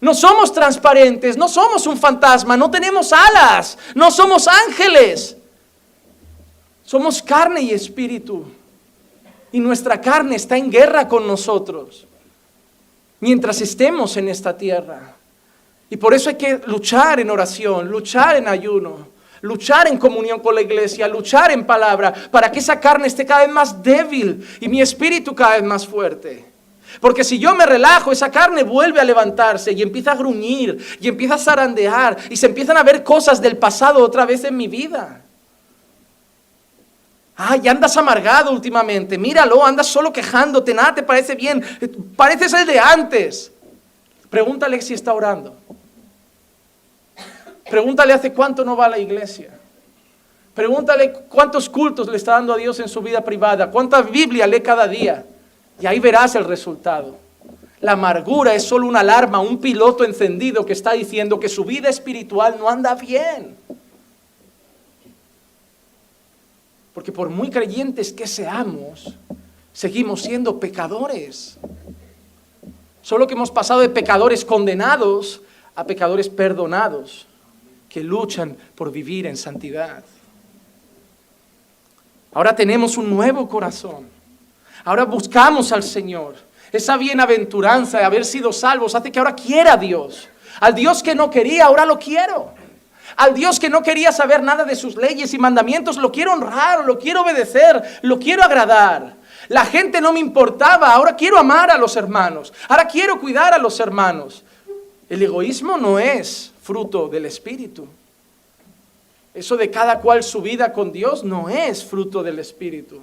[0.00, 5.36] No somos transparentes, no somos un fantasma, no tenemos alas, no somos ángeles.
[6.84, 8.44] Somos carne y espíritu.
[9.50, 12.06] Y nuestra carne está en guerra con nosotros
[13.18, 15.16] mientras estemos en esta tierra.
[15.90, 19.11] Y por eso hay que luchar en oración, luchar en ayuno
[19.42, 23.44] luchar en comunión con la iglesia, luchar en palabra, para que esa carne esté cada
[23.44, 26.52] vez más débil y mi espíritu cada vez más fuerte.
[27.00, 31.08] Porque si yo me relajo, esa carne vuelve a levantarse y empieza a gruñir y
[31.08, 34.68] empieza a zarandear y se empiezan a ver cosas del pasado otra vez en mi
[34.68, 35.22] vida.
[37.34, 41.64] Ay, andas amargado últimamente, míralo, andas solo quejándote, nada te parece bien,
[42.14, 43.50] pareces el de antes.
[44.28, 45.56] Pregúntale si está orando.
[47.72, 49.48] Pregúntale hace cuánto no va a la iglesia.
[50.52, 54.60] Pregúntale cuántos cultos le está dando a Dios en su vida privada, cuánta Biblia lee
[54.60, 55.24] cada día.
[55.80, 57.16] Y ahí verás el resultado.
[57.80, 61.88] La amargura es solo una alarma, un piloto encendido que está diciendo que su vida
[61.88, 63.56] espiritual no anda bien.
[66.92, 69.14] Porque por muy creyentes que seamos,
[69.72, 71.56] seguimos siendo pecadores.
[73.00, 75.40] Solo que hemos pasado de pecadores condenados
[75.74, 77.28] a pecadores perdonados
[77.92, 80.02] que luchan por vivir en santidad.
[82.32, 84.08] Ahora tenemos un nuevo corazón.
[84.84, 86.36] Ahora buscamos al Señor.
[86.72, 90.30] Esa bienaventuranza de haber sido salvos hace que ahora quiera a Dios.
[90.60, 92.52] Al Dios que no quería, ahora lo quiero.
[93.16, 96.86] Al Dios que no quería saber nada de sus leyes y mandamientos, lo quiero honrar,
[96.86, 99.16] lo quiero obedecer, lo quiero agradar.
[99.48, 103.58] La gente no me importaba, ahora quiero amar a los hermanos, ahora quiero cuidar a
[103.58, 104.44] los hermanos.
[105.10, 107.86] El egoísmo no es fruto del Espíritu.
[109.34, 113.00] Eso de cada cual su vida con Dios no es fruto del Espíritu.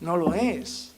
[0.00, 0.92] No lo es.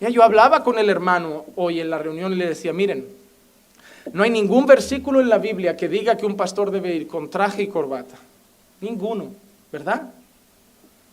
[0.00, 3.06] Ya yo hablaba con el hermano hoy en la reunión y le decía, miren,
[4.12, 7.28] no hay ningún versículo en la Biblia que diga que un pastor debe ir con
[7.28, 8.16] traje y corbata.
[8.80, 9.32] Ninguno,
[9.72, 10.10] ¿verdad?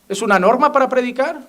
[0.08, 1.41] ¿Es una norma para predicar?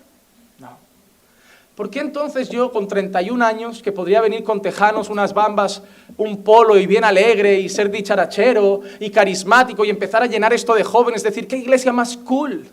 [1.77, 5.83] ¿Por qué entonces yo con 31 años, que podría venir con tejanos, unas bambas,
[6.17, 10.75] un polo y bien alegre y ser dicharachero y carismático y empezar a llenar esto
[10.75, 12.67] de jóvenes, decir, qué iglesia más cool?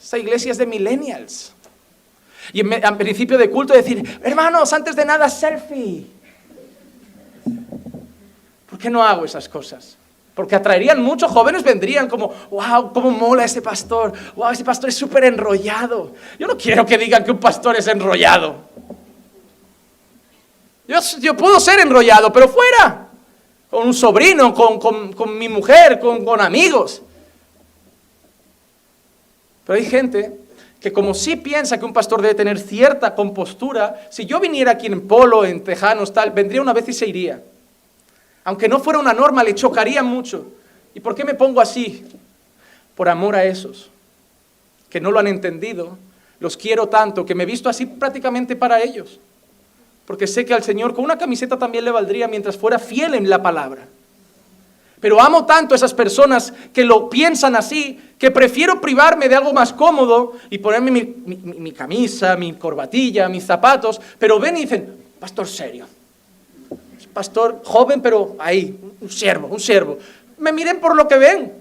[0.00, 1.52] Esta iglesia es de millennials.
[2.54, 6.06] Y en, principio de culto decir, hermanos, antes de nada, selfie.
[8.70, 9.98] ¿Por qué no hago esas cosas?
[10.38, 14.94] Porque atraerían muchos jóvenes, vendrían como, wow, cómo mola ese pastor, wow, ese pastor es
[14.94, 16.12] súper enrollado.
[16.38, 18.54] Yo no quiero que digan que un pastor es enrollado.
[20.86, 23.08] Yo, puedo ser enrollado, pero fuera,
[23.68, 27.02] con un sobrino, con, mi mujer, con, con amigos.
[29.66, 30.38] Pero hay gente
[30.78, 34.86] que como sí piensa que un pastor debe tener cierta compostura, si yo viniera aquí
[34.86, 37.42] en polo, en tejanos, tal, vendría una vez y se iría
[38.48, 40.46] aunque no fuera una norma, le chocaría mucho.
[40.94, 42.02] ¿Y por qué me pongo así?
[42.94, 43.90] Por amor a esos
[44.88, 45.98] que no lo han entendido.
[46.40, 49.20] Los quiero tanto que me he visto así prácticamente para ellos.
[50.06, 53.28] Porque sé que al Señor con una camiseta también le valdría mientras fuera fiel en
[53.28, 53.86] la palabra.
[54.98, 59.52] Pero amo tanto a esas personas que lo piensan así, que prefiero privarme de algo
[59.52, 64.96] más cómodo y ponerme mi, mi camisa, mi corbatilla, mis zapatos, pero ven y dicen,
[65.20, 65.86] pastor serio,
[67.12, 69.98] pastor joven, pero ahí, un siervo, un siervo.
[70.38, 71.52] Me miren por lo que ven.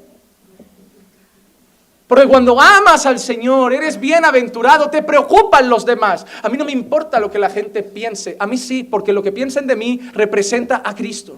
[2.08, 6.26] Porque cuando amas al Señor, eres bienaventurado, te preocupan los demás.
[6.42, 9.22] A mí no me importa lo que la gente piense, a mí sí, porque lo
[9.22, 11.38] que piensen de mí representa a Cristo.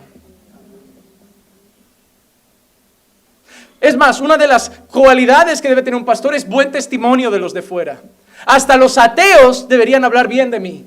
[3.81, 7.39] Es más, una de las cualidades que debe tener un pastor es buen testimonio de
[7.39, 8.01] los de fuera.
[8.45, 10.85] Hasta los ateos deberían hablar bien de mí.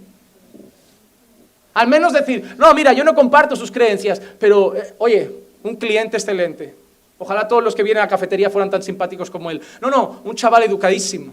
[1.75, 5.31] Al menos decir, no, mira, yo no comparto sus creencias, pero eh, oye,
[5.63, 6.75] un cliente excelente.
[7.19, 9.61] Ojalá todos los que vienen a la cafetería fueran tan simpáticos como él.
[9.81, 11.33] No, no, un chaval educadísimo.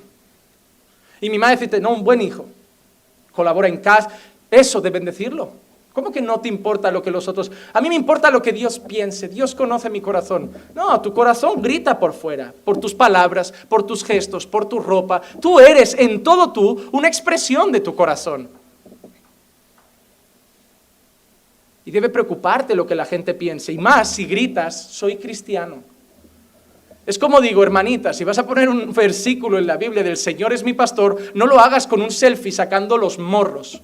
[1.19, 2.45] Y mi madre dice, no, un buen hijo.
[3.32, 4.10] Colabora en casa.
[4.52, 5.52] Eso deben decirlo.
[5.93, 7.52] ¿Cómo que no te importa lo que los otros...
[7.73, 9.28] A mí me importa lo que Dios piense.
[9.28, 10.52] Dios conoce mi corazón.
[10.75, 15.21] No, tu corazón grita por fuera, por tus palabras, por tus gestos, por tu ropa.
[15.41, 18.59] Tú eres en todo tú una expresión de tu corazón.
[21.86, 23.72] Y debe preocuparte lo que la gente piense.
[23.72, 25.84] Y más si gritas, soy cristiano.
[27.10, 30.54] Es como digo, hermanita, si vas a poner un versículo en la Biblia del Señor
[30.54, 33.82] es mi pastor, no lo hagas con un selfie sacando los morros.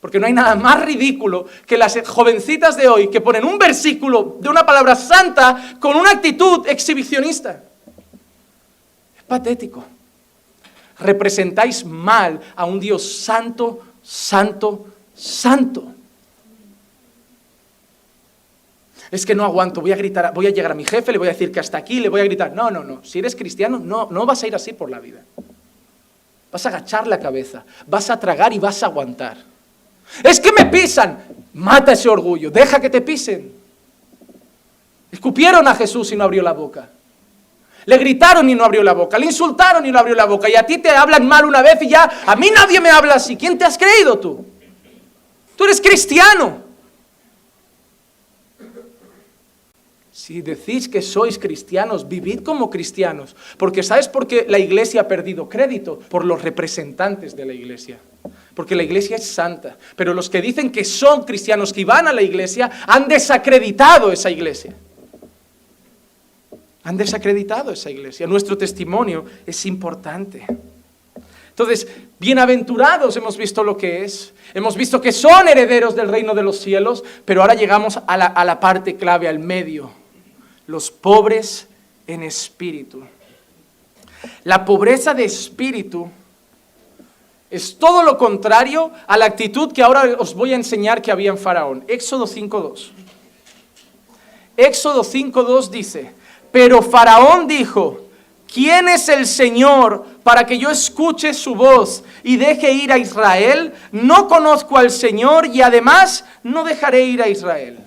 [0.00, 4.36] Porque no hay nada más ridículo que las jovencitas de hoy que ponen un versículo
[4.38, 7.64] de una palabra santa con una actitud exhibicionista.
[9.18, 9.82] Es patético.
[11.00, 15.95] Representáis mal a un Dios santo, santo, santo.
[19.10, 21.28] Es que no aguanto, voy a gritar, voy a llegar a mi jefe, le voy
[21.28, 22.52] a decir que hasta aquí, le voy a gritar.
[22.52, 23.04] No, no, no.
[23.04, 25.20] Si eres cristiano, no, no vas a ir así por la vida.
[26.50, 29.36] Vas a agachar la cabeza, vas a tragar y vas a aguantar.
[30.22, 31.18] Es que me pisan.
[31.54, 33.52] Mata ese orgullo, deja que te pisen.
[35.10, 36.90] Escupieron a Jesús y no abrió la boca.
[37.86, 39.18] Le gritaron y no abrió la boca.
[39.18, 40.48] Le insultaron y no abrió la boca.
[40.50, 43.14] Y a ti te hablan mal una vez y ya, a mí nadie me habla
[43.14, 43.36] así.
[43.36, 44.44] ¿Quién te has creído tú?
[45.56, 46.65] Tú eres cristiano.
[50.16, 53.36] Si decís que sois cristianos, vivid como cristianos.
[53.58, 55.98] Porque ¿sabes por qué la iglesia ha perdido crédito?
[55.98, 57.98] Por los representantes de la iglesia.
[58.54, 59.76] Porque la iglesia es santa.
[59.94, 64.30] Pero los que dicen que son cristianos, que van a la iglesia, han desacreditado esa
[64.30, 64.74] iglesia.
[66.84, 68.26] Han desacreditado esa iglesia.
[68.26, 70.46] Nuestro testimonio es importante.
[71.50, 71.86] Entonces,
[72.18, 76.58] bienaventurados hemos visto lo que es, hemos visto que son herederos del reino de los
[76.58, 80.05] cielos, pero ahora llegamos a la, a la parte clave, al medio
[80.66, 81.68] los pobres
[82.06, 83.02] en espíritu.
[84.44, 86.08] La pobreza de espíritu
[87.50, 91.30] es todo lo contrario a la actitud que ahora os voy a enseñar que había
[91.30, 91.84] en Faraón.
[91.86, 92.90] Éxodo 5.2.
[94.56, 96.12] Éxodo 5.2 dice,
[96.50, 98.00] pero Faraón dijo,
[98.52, 103.74] ¿quién es el Señor para que yo escuche su voz y deje ir a Israel?
[103.92, 107.85] No conozco al Señor y además no dejaré ir a Israel.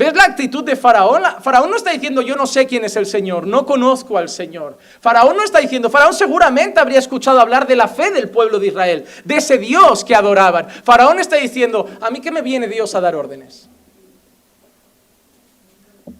[0.00, 1.22] ¿Ves la actitud de Faraón?
[1.42, 4.78] Faraón no está diciendo yo no sé quién es el Señor, no conozco al Señor.
[4.98, 8.68] Faraón no está diciendo, Faraón seguramente habría escuchado hablar de la fe del pueblo de
[8.68, 10.70] Israel, de ese Dios que adoraban.
[10.70, 13.68] Faraón está diciendo, a mí que me viene Dios a dar órdenes.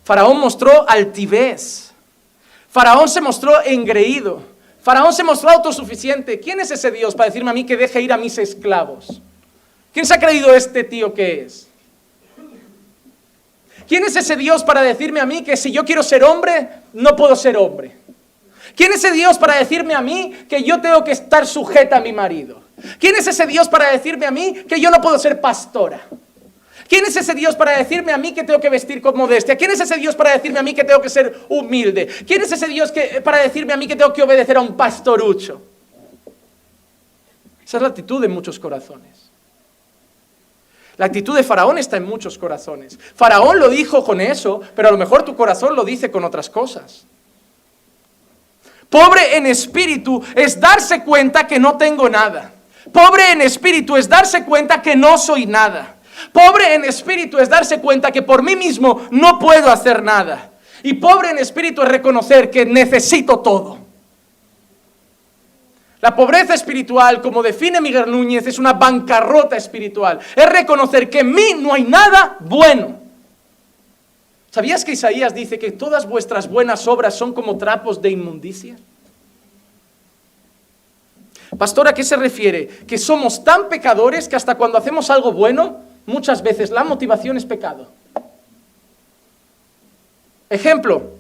[0.05, 1.93] Faraón mostró altivez.
[2.69, 4.43] Faraón se mostró engreído.
[4.83, 6.39] Faraón se mostró autosuficiente.
[6.39, 9.23] ¿Quién es ese Dios para decirme a mí que deje ir a mis esclavos?
[9.95, 11.70] ¿Quién se ha creído este tío que es?
[13.91, 17.17] ¿Quién es ese Dios para decirme a mí que si yo quiero ser hombre, no
[17.17, 17.91] puedo ser hombre?
[18.77, 22.01] ¿Quién es ese Dios para decirme a mí que yo tengo que estar sujeta a
[22.01, 22.63] mi marido?
[23.01, 26.03] ¿Quién es ese Dios para decirme a mí que yo no puedo ser pastora?
[26.89, 29.57] ¿Quién es ese Dios para decirme a mí que tengo que vestir con modestia?
[29.57, 32.07] ¿Quién es ese Dios para decirme a mí que tengo que ser humilde?
[32.25, 34.77] ¿Quién es ese Dios que, para decirme a mí que tengo que obedecer a un
[34.77, 35.61] pastorucho?
[37.67, 39.30] Esa es la actitud de muchos corazones.
[41.01, 42.99] La actitud de Faraón está en muchos corazones.
[43.15, 46.51] Faraón lo dijo con eso, pero a lo mejor tu corazón lo dice con otras
[46.51, 47.07] cosas.
[48.91, 52.53] Pobre en espíritu es darse cuenta que no tengo nada.
[52.93, 55.95] Pobre en espíritu es darse cuenta que no soy nada.
[56.35, 60.51] Pobre en espíritu es darse cuenta que por mí mismo no puedo hacer nada.
[60.83, 63.80] Y pobre en espíritu es reconocer que necesito todo.
[66.01, 70.19] La pobreza espiritual, como define Miguel Núñez, es una bancarrota espiritual.
[70.35, 72.99] Es reconocer que en mí no hay nada bueno.
[74.51, 78.77] ¿Sabías que Isaías dice que todas vuestras buenas obras son como trapos de inmundicia?
[81.57, 82.67] Pastor, ¿a qué se refiere?
[82.67, 87.45] Que somos tan pecadores que hasta cuando hacemos algo bueno, muchas veces la motivación es
[87.45, 87.89] pecado.
[90.49, 91.11] Ejemplo,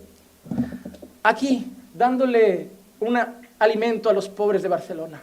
[1.23, 2.69] aquí dándole
[2.99, 5.21] una alimento a los pobres de Barcelona.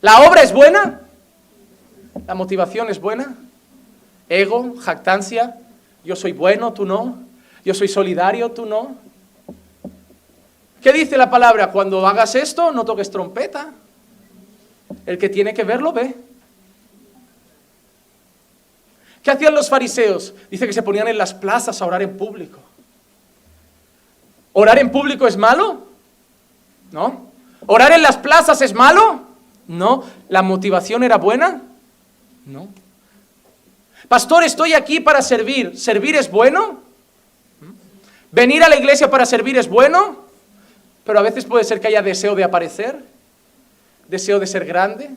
[0.00, 1.00] ¿La obra es buena?
[2.26, 3.34] ¿La motivación es buena?
[4.28, 4.76] ¿Ego?
[4.78, 5.56] ¿Jactancia?
[6.04, 7.18] ¿Yo soy bueno, tú no?
[7.64, 8.94] ¿Yo soy solidario, tú no?
[10.82, 11.72] ¿Qué dice la palabra?
[11.72, 13.72] Cuando hagas esto, no toques trompeta.
[15.06, 16.14] El que tiene que verlo, ve.
[19.22, 20.34] ¿Qué hacían los fariseos?
[20.50, 22.58] Dice que se ponían en las plazas a orar en público.
[24.52, 25.87] ¿Orar en público es malo?
[26.92, 27.26] ¿No?
[27.66, 29.22] ¿Orar en las plazas es malo?
[29.66, 30.04] No.
[30.28, 31.62] ¿La motivación era buena?
[32.46, 32.68] No.
[34.08, 35.78] Pastor, estoy aquí para servir.
[35.78, 36.80] ¿Servir es bueno?
[38.30, 40.16] ¿Venir a la iglesia para servir es bueno?
[41.04, 43.02] Pero a veces puede ser que haya deseo de aparecer,
[44.08, 45.10] deseo de ser grande,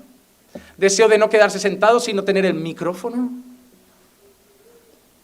[0.77, 3.29] deseo de no quedarse sentado, sino tener el micrófono.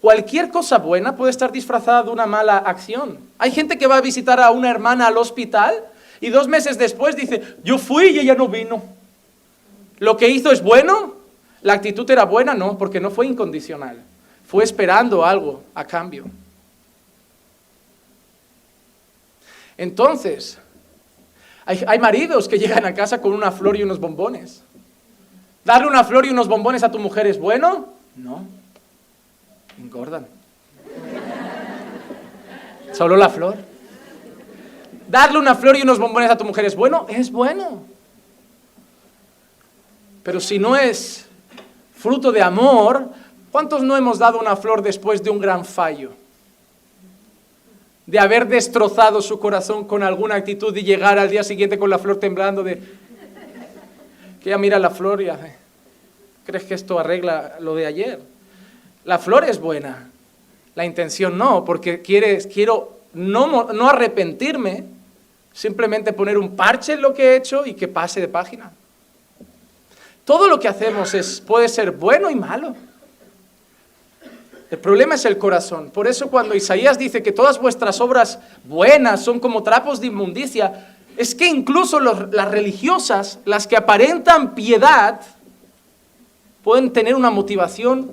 [0.02, 3.18] Cualquier cosa buena puede estar disfrazada de una mala acción.
[3.38, 5.74] Hay gente que va a visitar a una hermana al hospital
[6.20, 8.82] y dos meses después dice, yo fui y ella no vino.
[10.00, 11.16] ¿Lo que hizo es bueno?
[11.62, 12.54] ¿La actitud era buena?
[12.54, 14.04] No, porque no fue incondicional.
[14.48, 16.26] Fue esperando algo a cambio.
[19.78, 20.58] Entonces,
[21.66, 24.64] hay, maridos que llegan a casa con una flor y unos bombones.
[25.66, 27.90] ¿Darle una flor y unos bombones a tu mujer es bueno?
[28.16, 28.46] No.
[29.78, 30.26] Engordan.
[32.94, 33.58] Solo la flor.
[35.08, 37.84] Darle una flor y unos bombones a tu mujer es bueno, es bueno.
[40.24, 41.26] Pero si no es
[41.96, 43.08] fruto de amor,
[43.52, 46.12] ¿cuántos no hemos dado una flor después de un gran fallo?
[48.06, 52.00] De haber destrozado su corazón con alguna actitud y llegar al día siguiente con la
[52.00, 52.82] flor temblando de...
[54.44, 55.56] Que ya mira la flor y hace...
[56.46, 58.22] ¿Crees que esto arregla lo de ayer?
[59.04, 60.10] La flor es buena,
[60.76, 64.97] la intención no, porque quieres, quiero no, no arrepentirme,
[65.58, 68.72] simplemente poner un parche en lo que he hecho y que pase de página.
[70.24, 72.76] Todo lo que hacemos es, puede ser bueno y malo.
[74.70, 75.90] El problema es el corazón.
[75.90, 80.96] Por eso cuando Isaías dice que todas vuestras obras buenas son como trapos de inmundicia,
[81.18, 85.22] es que incluso las religiosas, las que aparentan piedad,
[86.64, 88.12] pueden tener una motivación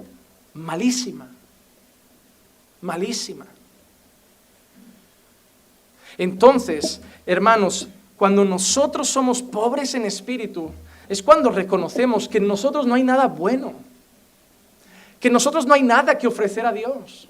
[0.54, 1.28] malísima.
[2.80, 3.44] Malísima.
[6.16, 10.70] Entonces, hermanos, cuando nosotros somos pobres en espíritu,
[11.08, 13.74] es cuando reconocemos que en nosotros no hay nada bueno,
[15.20, 17.28] que en nosotros no hay nada que ofrecer a Dios.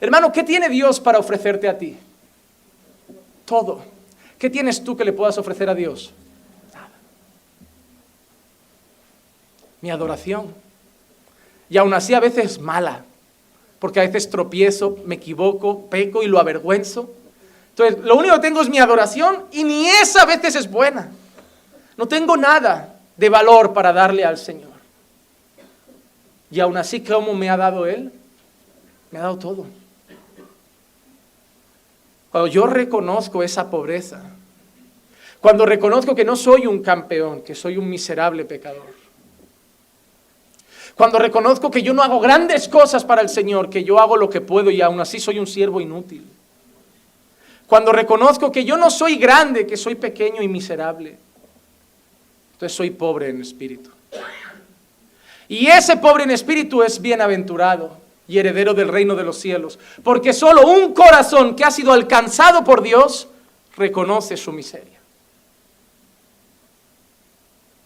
[0.00, 1.96] Hermano, ¿qué tiene Dios para ofrecerte a ti?
[3.44, 3.82] Todo.
[4.38, 6.12] ¿Qué tienes tú que le puedas ofrecer a Dios?
[6.72, 6.90] Nada.
[9.80, 10.54] Mi adoración.
[11.68, 13.04] Y aún así a veces mala,
[13.78, 17.12] porque a veces tropiezo, me equivoco, peco y lo avergüenzo.
[17.78, 21.12] Entonces, lo único que tengo es mi adoración y ni esa a veces es buena.
[21.96, 24.72] No tengo nada de valor para darle al Señor.
[26.50, 28.12] Y aún así, ¿cómo me ha dado Él?
[29.12, 29.66] Me ha dado todo.
[32.32, 34.22] Cuando yo reconozco esa pobreza,
[35.40, 38.92] cuando reconozco que no soy un campeón, que soy un miserable pecador,
[40.96, 44.28] cuando reconozco que yo no hago grandes cosas para el Señor, que yo hago lo
[44.28, 46.28] que puedo y aún así soy un siervo inútil.
[47.68, 51.18] Cuando reconozco que yo no soy grande, que soy pequeño y miserable.
[52.52, 53.90] Entonces soy pobre en espíritu.
[55.48, 57.96] Y ese pobre en espíritu es bienaventurado
[58.26, 62.64] y heredero del reino de los cielos, porque solo un corazón que ha sido alcanzado
[62.64, 63.28] por Dios
[63.76, 64.98] reconoce su miseria.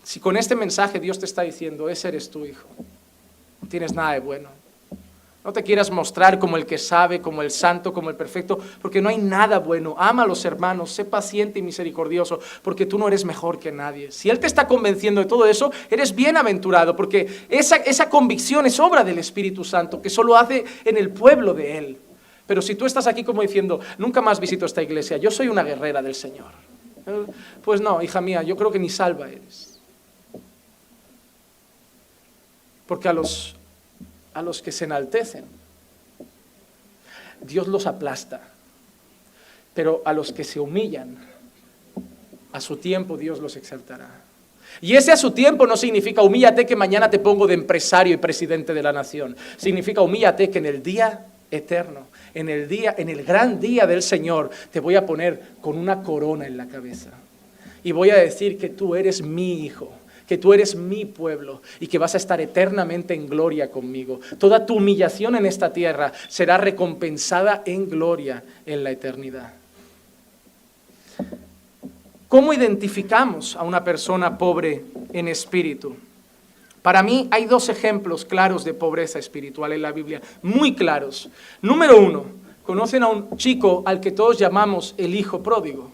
[0.04, 2.68] Si con este mensaje Dios te está diciendo, ese eres tu hijo,
[3.60, 4.61] no tienes nada de bueno.
[5.44, 9.02] No te quieras mostrar como el que sabe, como el santo, como el perfecto, porque
[9.02, 9.96] no hay nada bueno.
[9.98, 14.12] Ama a los hermanos, sé paciente y misericordioso, porque tú no eres mejor que nadie.
[14.12, 18.78] Si Él te está convenciendo de todo eso, eres bienaventurado, porque esa, esa convicción es
[18.78, 21.98] obra del Espíritu Santo, que solo hace en el pueblo de Él.
[22.46, 25.64] Pero si tú estás aquí como diciendo, nunca más visito esta iglesia, yo soy una
[25.64, 26.52] guerrera del Señor.
[27.64, 29.80] Pues no, hija mía, yo creo que ni salva eres.
[32.86, 33.56] Porque a los,
[34.34, 35.44] a los que se enaltecen,
[37.40, 38.40] Dios los aplasta.
[39.74, 41.16] Pero a los que se humillan,
[42.52, 44.08] a su tiempo Dios los exaltará.
[44.80, 48.18] Y ese a su tiempo no significa humíllate que mañana te pongo de empresario y
[48.18, 49.36] presidente de la nación.
[49.56, 54.02] Significa humíllate que en el día eterno, en el día, en el gran día del
[54.02, 57.10] Señor, te voy a poner con una corona en la cabeza.
[57.84, 59.92] Y voy a decir que tú eres mi hijo
[60.32, 64.18] que tú eres mi pueblo y que vas a estar eternamente en gloria conmigo.
[64.38, 69.52] Toda tu humillación en esta tierra será recompensada en gloria en la eternidad.
[72.28, 75.96] ¿Cómo identificamos a una persona pobre en espíritu?
[76.80, 81.28] Para mí hay dos ejemplos claros de pobreza espiritual en la Biblia, muy claros.
[81.60, 82.24] Número uno,
[82.64, 85.92] conocen a un chico al que todos llamamos el hijo pródigo.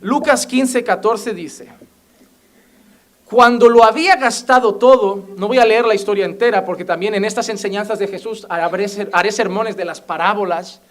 [0.00, 1.68] Lucas 15, 14 dice,
[3.32, 7.24] cuando lo había gastado todo, no voy a leer la historia entera porque también en
[7.24, 10.82] estas enseñanzas de Jesús haré sermones de las parábolas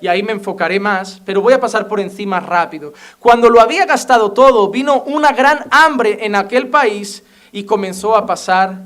[0.00, 2.92] y ahí me enfocaré más, pero voy a pasar por encima rápido.
[3.18, 8.24] Cuando lo había gastado todo, vino una gran hambre en aquel país y comenzó a
[8.24, 8.78] pasar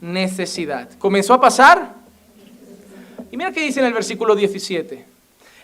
[0.00, 0.90] necesidad.
[1.00, 1.94] ¿Comenzó a pasar?
[3.32, 5.04] Y mira qué dice en el versículo 17.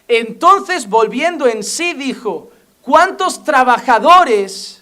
[0.09, 2.51] Entonces, volviendo en sí, dijo,
[2.83, 4.76] ¿cuántos trabajadores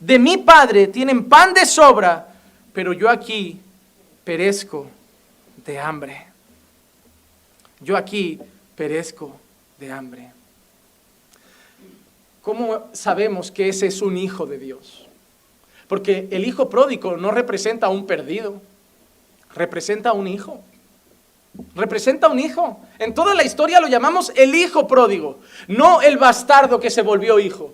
[0.00, 2.28] de mi Padre tienen pan de sobra,
[2.72, 3.60] pero yo aquí
[4.24, 4.86] perezco
[5.64, 6.26] de hambre.
[7.80, 8.38] Yo aquí
[8.76, 9.36] perezco
[9.78, 10.30] de hambre.
[12.42, 15.06] ¿Cómo sabemos que ese es un hijo de Dios?
[15.86, 18.60] Porque el hijo pródigo no representa a un perdido,
[19.54, 20.62] representa a un hijo.
[21.74, 22.80] Representa a un hijo.
[22.98, 27.40] En toda la historia lo llamamos el hijo pródigo, no el bastardo que se volvió
[27.40, 27.72] hijo,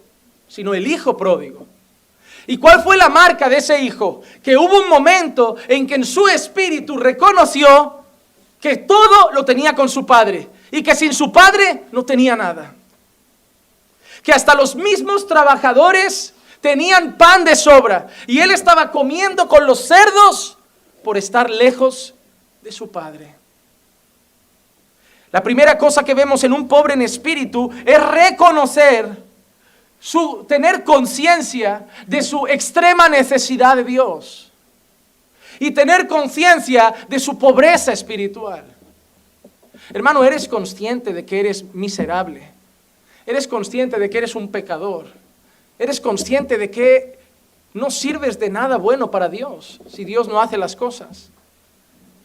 [0.49, 1.67] sino el hijo pródigo.
[2.47, 4.23] ¿Y cuál fue la marca de ese hijo?
[4.43, 8.01] Que hubo un momento en que en su espíritu reconoció
[8.61, 12.75] que todo lo tenía con su padre y que sin su padre no tenía nada.
[14.23, 19.87] Que hasta los mismos trabajadores tenían pan de sobra y él estaba comiendo con los
[19.87, 20.57] cerdos
[21.03, 22.15] por estar lejos
[22.63, 23.35] de su padre.
[25.31, 29.24] La primera cosa que vemos en un pobre en espíritu es reconocer
[30.05, 34.53] su tener conciencia de su extrema necesidad de Dios
[35.59, 38.67] y tener conciencia de su pobreza espiritual.
[39.95, 42.51] Hermano, eres consciente de que eres miserable.
[43.25, 45.07] Eres consciente de que eres un pecador.
[45.79, 47.19] Eres consciente de que
[47.73, 51.31] no sirves de nada bueno para Dios si Dios no hace las cosas.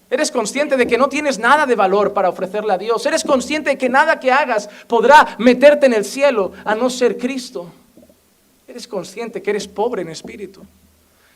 [0.09, 3.05] Eres consciente de que no tienes nada de valor para ofrecerle a Dios.
[3.05, 7.17] Eres consciente de que nada que hagas podrá meterte en el cielo a no ser
[7.17, 7.71] Cristo.
[8.67, 10.61] Eres consciente que eres pobre en espíritu.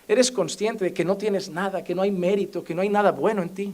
[0.07, 3.11] Eres consciente de que no tienes nada, que no hay mérito, que no hay nada
[3.11, 3.73] bueno en ti.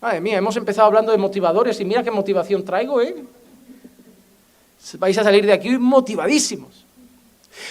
[0.00, 3.24] Madre mía, hemos empezado hablando de motivadores y mira qué motivación traigo, ¿eh?
[4.98, 6.84] Vais a salir de aquí motivadísimos.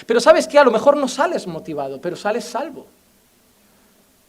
[0.05, 2.87] Pero sabes que a lo mejor no sales motivado, pero sales salvo.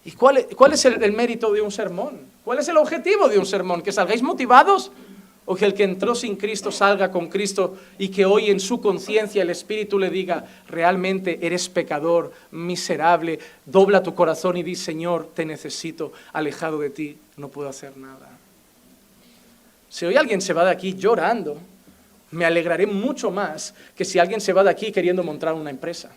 [0.07, 0.37] ¿Y cuál,
[0.73, 2.21] es el, mérito de un sermón?
[2.45, 3.83] ¿Cuál es el objetivo de un sermón?
[3.83, 4.93] ¿Que salgáis motivados?
[5.47, 8.81] ¿O que el que entró sin Cristo salga con Cristo y que hoy en su
[8.81, 15.31] conciencia el Espíritu le diga, realmente eres pecador, miserable, dobla tu corazón y di, Señor,
[15.35, 18.29] te necesito, alejado de ti, no puedo hacer nada?
[19.89, 21.59] Si hoy alguien se va de aquí llorando,
[22.31, 26.13] me alegraré mucho más que si alguien se va de aquí queriendo montar una empresa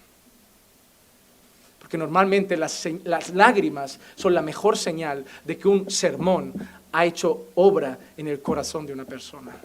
[1.90, 6.54] Porque normalmente las, las lágrimas son la mejor señal de que un sermón
[6.92, 9.56] ha hecho obra en el corazón de una persona.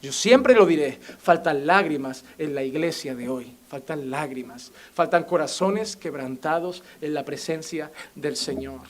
[0.00, 5.96] Yo siempre lo diré, faltan lágrimas en la iglesia de hoy, faltan lágrimas, faltan corazones
[5.96, 8.82] quebrantados en la presencia del Señor.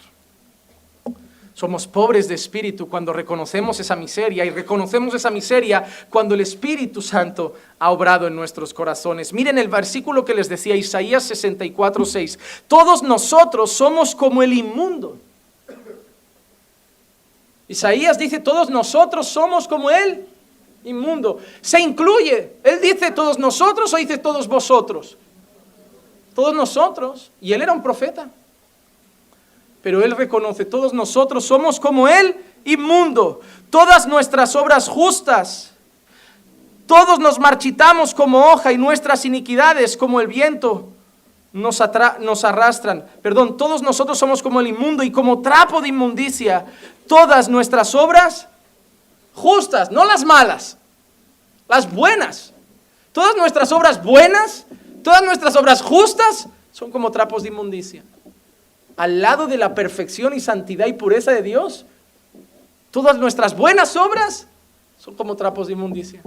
[1.58, 7.02] Somos pobres de espíritu cuando reconocemos esa miseria y reconocemos esa miseria cuando el Espíritu
[7.02, 9.32] Santo ha obrado en nuestros corazones.
[9.32, 12.38] Miren el versículo que les decía Isaías 64, 6.
[12.68, 15.16] Todos nosotros somos como el inmundo.
[17.66, 20.28] Isaías dice, todos nosotros somos como el
[20.84, 21.40] inmundo.
[21.60, 22.52] Se incluye.
[22.62, 25.16] Él dice todos nosotros o dice todos vosotros.
[26.36, 27.32] Todos nosotros.
[27.40, 28.30] Y él era un profeta
[29.82, 35.72] pero Él reconoce, todos nosotros somos como Él, inmundo, todas nuestras obras justas,
[36.86, 40.88] todos nos marchitamos como hoja y nuestras iniquidades como el viento
[41.52, 41.82] nos,
[42.20, 43.06] nos arrastran.
[43.22, 46.64] Perdón, todos nosotros somos como el inmundo y como trapo de inmundicia,
[47.06, 48.48] todas nuestras obras
[49.34, 50.78] justas, no las malas,
[51.68, 52.54] las buenas.
[53.12, 54.64] Todas nuestras obras buenas,
[55.02, 58.02] todas nuestras obras justas son como trapos de inmundicia
[58.98, 61.86] al lado de la perfección y santidad y pureza de Dios,
[62.90, 64.48] todas nuestras buenas obras
[64.98, 66.20] son como trapos de inmundicia.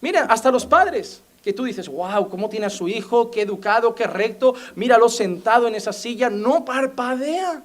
[0.00, 3.30] Mira, hasta los padres, que tú dices, wow, ¿cómo tiene a su hijo?
[3.30, 4.54] Qué educado, qué recto.
[4.74, 7.62] Míralo sentado en esa silla, no parpadea.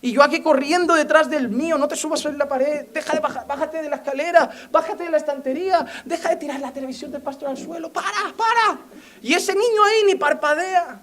[0.00, 3.20] Y yo aquí corriendo detrás del mío, no te subas en la pared, deja de
[3.20, 7.20] bajar, bájate de la escalera, bájate de la estantería, deja de tirar la televisión del
[7.20, 8.78] pastor al suelo, para, para.
[9.20, 10.98] Y ese niño ahí ni parpadea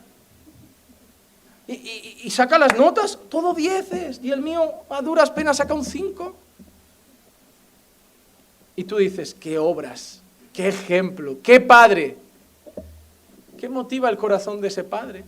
[1.71, 6.35] y, saca las notas, todo dieces, y el mío a duras penas saca un cinco.
[8.75, 10.21] Y tú dices, qué obras,
[10.53, 12.17] qué ejemplo, qué padre.
[13.59, 15.25] ¿Qué motiva el corazón de ese padre?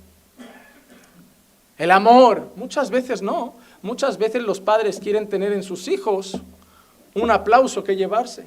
[1.78, 3.56] El amor, muchas veces no.
[3.82, 6.38] Muchas veces los padres quieren tener en sus hijos
[7.14, 8.46] un aplauso que llevarse.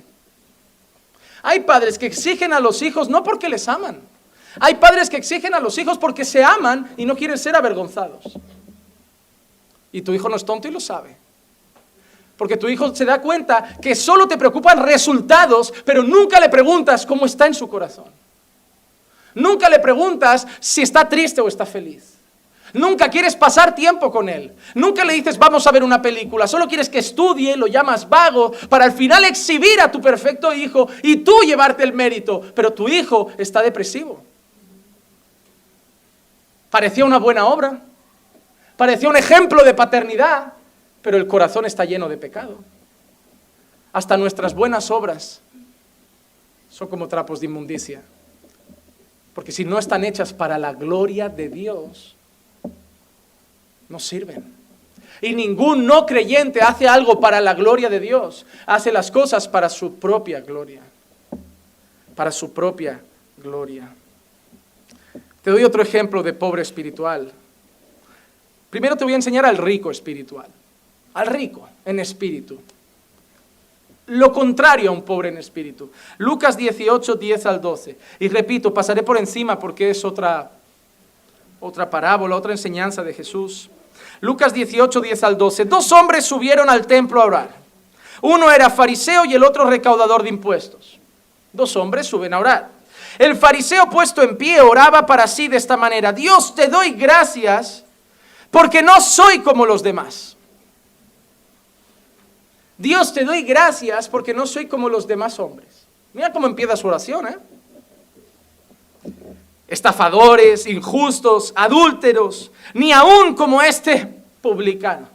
[1.42, 4.01] Hay padres que exigen a los hijos no porque les aman,
[4.61, 8.24] hay padres que exigen a los hijos porque se aman y no quieren ser avergonzados.
[9.92, 11.16] Y tu hijo no es tonto y lo sabe.
[12.36, 17.07] Porque tu hijo se da cuenta que solo te preocupan resultados, pero nunca le preguntas
[17.07, 18.07] cómo está en su corazón.
[19.34, 22.14] Nunca le preguntas si está triste o está feliz.
[22.72, 24.52] Nunca quieres pasar tiempo con él.
[24.74, 26.48] Nunca le dices vamos a ver una película.
[26.48, 30.88] Solo quieres que estudie, lo llamas vago, para al final exhibir a tu perfecto hijo
[31.05, 32.40] y tú llevarte el mérito.
[32.52, 34.24] Pero tu hijo está depresivo.
[36.75, 37.79] Parecía una buena obra,
[38.77, 40.55] parecía un ejemplo de paternidad,
[41.03, 42.59] pero el corazón está lleno de pecado.
[43.93, 45.41] Hasta nuestras buenas obras
[46.68, 48.03] son como trapos de inmundicia.
[49.35, 52.16] Porque si no están hechas para la gloria de Dios,
[53.89, 54.43] no sirven.
[55.20, 58.47] Y ningún no creyente hace algo para la gloria de Dios.
[58.66, 60.83] Hace las cosas para su propia gloria.
[62.16, 63.01] Para su propia
[63.37, 63.95] gloria.
[65.45, 67.30] Te doy otro ejemplo de pobre espiritual.
[68.70, 70.47] Primero te voy a enseñar al rico espiritual,
[71.12, 72.59] al rico en espíritu.
[74.07, 75.90] Lo contrario a un pobre en espíritu.
[76.16, 77.97] Lucas 18, 10 al 12.
[78.20, 80.51] Y repito, pasaré por encima porque es otra,
[81.61, 83.68] otra parábola, otra enseñanza de Jesús.
[84.22, 85.66] Lucas 18, 10 al 12.
[85.66, 87.51] Dos hombres subieron al templo a orar.
[88.22, 90.99] Uno era fariseo y el otro recaudador de impuestos.
[91.53, 92.74] Dos hombres suben a orar.
[93.19, 97.85] El fariseo puesto en pie oraba para sí de esta manera, Dios te doy gracias
[98.51, 100.37] porque no soy como los demás.
[102.77, 105.87] Dios te doy gracias porque no soy como los demás hombres.
[106.12, 107.37] Mira cómo empieza su oración, ¿eh?
[109.69, 114.12] Estafadores, injustos, adúlteros, ni aún como este
[114.43, 115.09] publicano.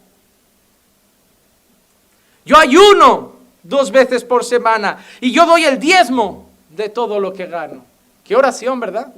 [2.45, 7.45] Yo ayuno dos veces por semana y yo doy el diezmo de todo lo que
[7.45, 7.88] gano.
[8.29, 9.11] Qué oración, ¿verdad?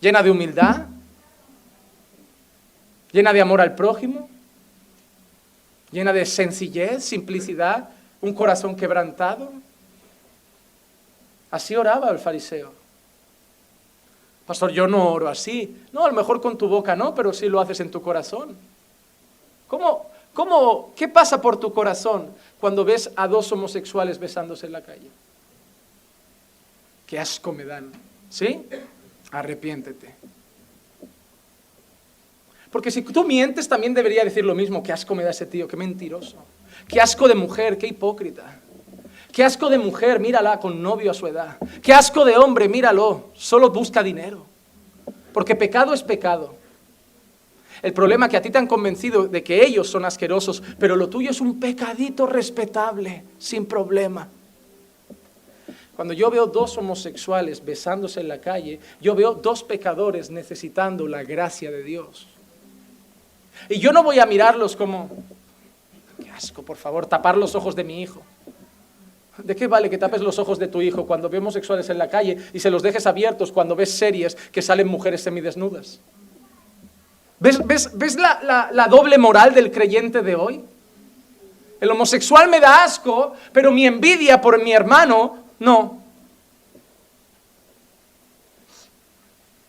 [0.00, 0.86] Llena de humildad,
[3.12, 4.30] llena de amor al prójimo,
[5.92, 7.90] llena de sencillez, simplicidad,
[8.22, 9.52] un corazón quebrantado.
[11.50, 12.72] Así oraba el fariseo.
[14.46, 15.84] Pastor, yo no oro así.
[15.92, 18.56] No, a lo mejor con tu boca no, pero sí lo haces en tu corazón.
[19.68, 24.80] ¿Cómo, cómo, qué pasa por tu corazón cuando ves a dos homosexuales besándose en la
[24.80, 25.10] calle?
[27.06, 28.09] Qué asco me dan.
[28.30, 28.62] ¿Sí?
[29.32, 30.14] Arrepiéntete.
[32.70, 34.82] Porque si tú mientes, también debería decir lo mismo.
[34.82, 36.36] Qué asco me da ese tío, qué mentiroso.
[36.88, 38.60] Qué asco de mujer, qué hipócrita.
[39.32, 41.58] Qué asco de mujer, mírala con novio a su edad.
[41.82, 44.46] Qué asco de hombre, míralo, solo busca dinero.
[45.32, 46.54] Porque pecado es pecado.
[47.82, 50.96] El problema es que a ti te han convencido de que ellos son asquerosos, pero
[50.96, 54.28] lo tuyo es un pecadito respetable, sin problema.
[56.00, 61.24] Cuando yo veo dos homosexuales besándose en la calle, yo veo dos pecadores necesitando la
[61.24, 62.26] gracia de Dios.
[63.68, 65.10] Y yo no voy a mirarlos como,
[66.18, 68.22] qué asco, por favor, tapar los ojos de mi hijo.
[69.36, 72.08] ¿De qué vale que tapes los ojos de tu hijo cuando ve homosexuales en la
[72.08, 76.00] calle y se los dejes abiertos cuando ves series que salen mujeres semidesnudas?
[77.40, 80.64] ¿Ves, la, la doble moral del creyente de hoy?
[81.78, 86.02] El homosexual me da asco, pero mi envidia por mi hermano, no.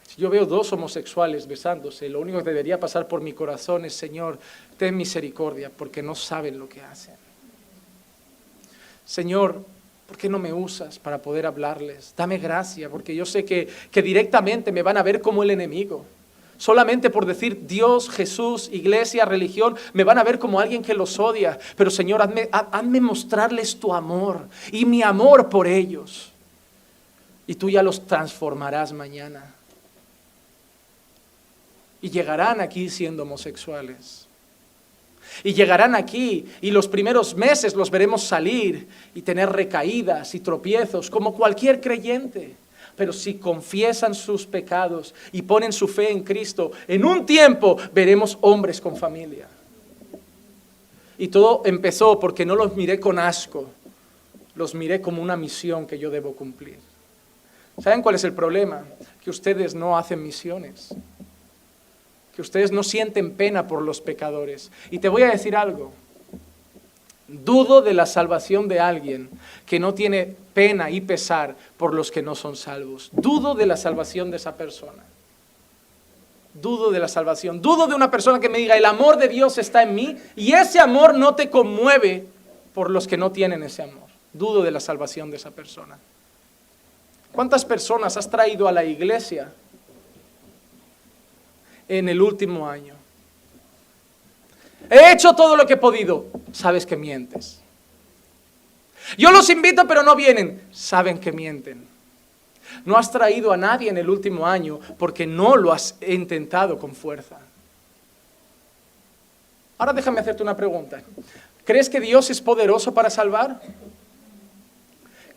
[0.08, 3.94] Si yo veo dos homosexuales besándose, lo único que debería pasar por mi corazón es,
[3.94, 4.40] Señor,
[4.78, 7.16] ten misericordia, porque no saben lo que hacen.
[9.06, 9.64] Señor,
[10.08, 12.14] ¿por qué no me usas para poder hablarles?
[12.18, 16.06] Dame gracia, porque yo sé que, que directamente me van a ver como el enemigo.
[16.62, 21.18] Solamente por decir Dios, Jesús, iglesia, religión, me van a ver como alguien que los
[21.18, 21.58] odia.
[21.76, 26.30] Pero Señor, hazme, mostrarles tu amor y mi amor por ellos.
[27.48, 29.56] Y tú ya los transformarás mañana.
[32.00, 34.28] Y llegarán aquí siendo homosexuales.
[35.44, 41.10] Y llegarán aquí y los primeros meses los veremos salir y tener recaídas y tropiezos
[41.10, 42.56] como cualquier creyente.
[42.96, 48.38] Pero si confiesan sus pecados y ponen su fe en Cristo, en un tiempo veremos
[48.42, 49.48] hombres con familia.
[51.18, 53.70] Y todo empezó porque no los miré con asco,
[54.56, 56.80] los miré como una misión que yo debo cumplir.
[57.82, 58.86] ¿Saben cuál es el problema?
[59.24, 60.94] Que ustedes no hacen misiones,
[62.36, 64.72] que ustedes no sienten pena por los pecadores.
[64.90, 65.92] Y te voy a decir algo,
[67.32, 69.30] Dudo de la salvación de alguien
[69.66, 73.10] que no tiene pena y pesar por los que no son salvos.
[73.14, 75.04] Dudo de la salvación de esa persona.
[76.54, 77.62] Dudo de la salvación.
[77.62, 80.52] Dudo de una persona que me diga, el amor de Dios está en mí y
[80.52, 82.28] ese amor no te conmueve
[82.74, 84.10] por los que no tienen ese amor.
[84.34, 85.98] Dudo de la salvación de esa persona.
[87.32, 89.54] ¿Cuántas personas has traído a la iglesia
[91.88, 93.01] en el último año?
[94.92, 96.26] He hecho todo lo que he podido.
[96.52, 97.62] Sabes que mientes.
[99.18, 100.62] Yo los invito, pero no vienen.
[100.74, 101.88] Saben que mienten.
[102.84, 106.94] No has traído a nadie en el último año porque no lo has intentado con
[106.94, 107.38] fuerza.
[109.78, 111.02] Ahora déjame hacerte una pregunta.
[111.64, 113.62] ¿Crees que Dios es poderoso para salvar?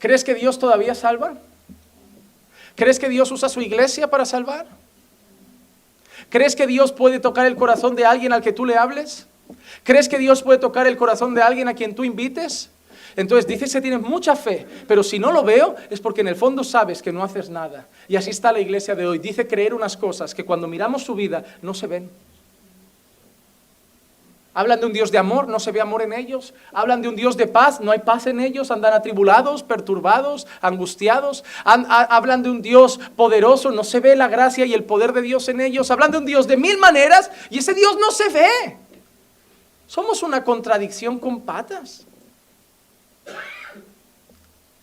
[0.01, 1.35] ¿Crees que Dios todavía salva?
[2.75, 4.67] ¿Crees que Dios usa su iglesia para salvar?
[6.29, 9.29] ¿Crees que Dios puede tocar el corazón de alguien al que tú le hables?
[9.83, 12.71] ¿Crees que Dios puede tocar el corazón de alguien a quien tú invites?
[13.17, 16.37] Entonces dices que tienes mucha fe, pero si no lo veo es porque en el
[16.37, 17.87] fondo sabes que no haces nada.
[18.09, 19.19] Y así está la iglesia de hoy.
[19.19, 22.11] Dice creer unas cosas que cuando miramos su vida no se ven.
[24.57, 26.55] Hablan de un Dios de amor, no se ve amor en ellos.
[26.73, 28.71] Hablan de un Dios de paz, no hay paz en ellos.
[28.71, 31.45] Andan atribulados, perturbados, angustiados.
[31.65, 35.49] hablan de un Dios poderoso, no se ve la gracia y el poder de Dios
[35.49, 35.91] en ellos.
[35.91, 38.84] Hablan de un Dios de mil maneras y ese Dios no se ve.
[39.87, 42.07] Somos una contradicción con patas.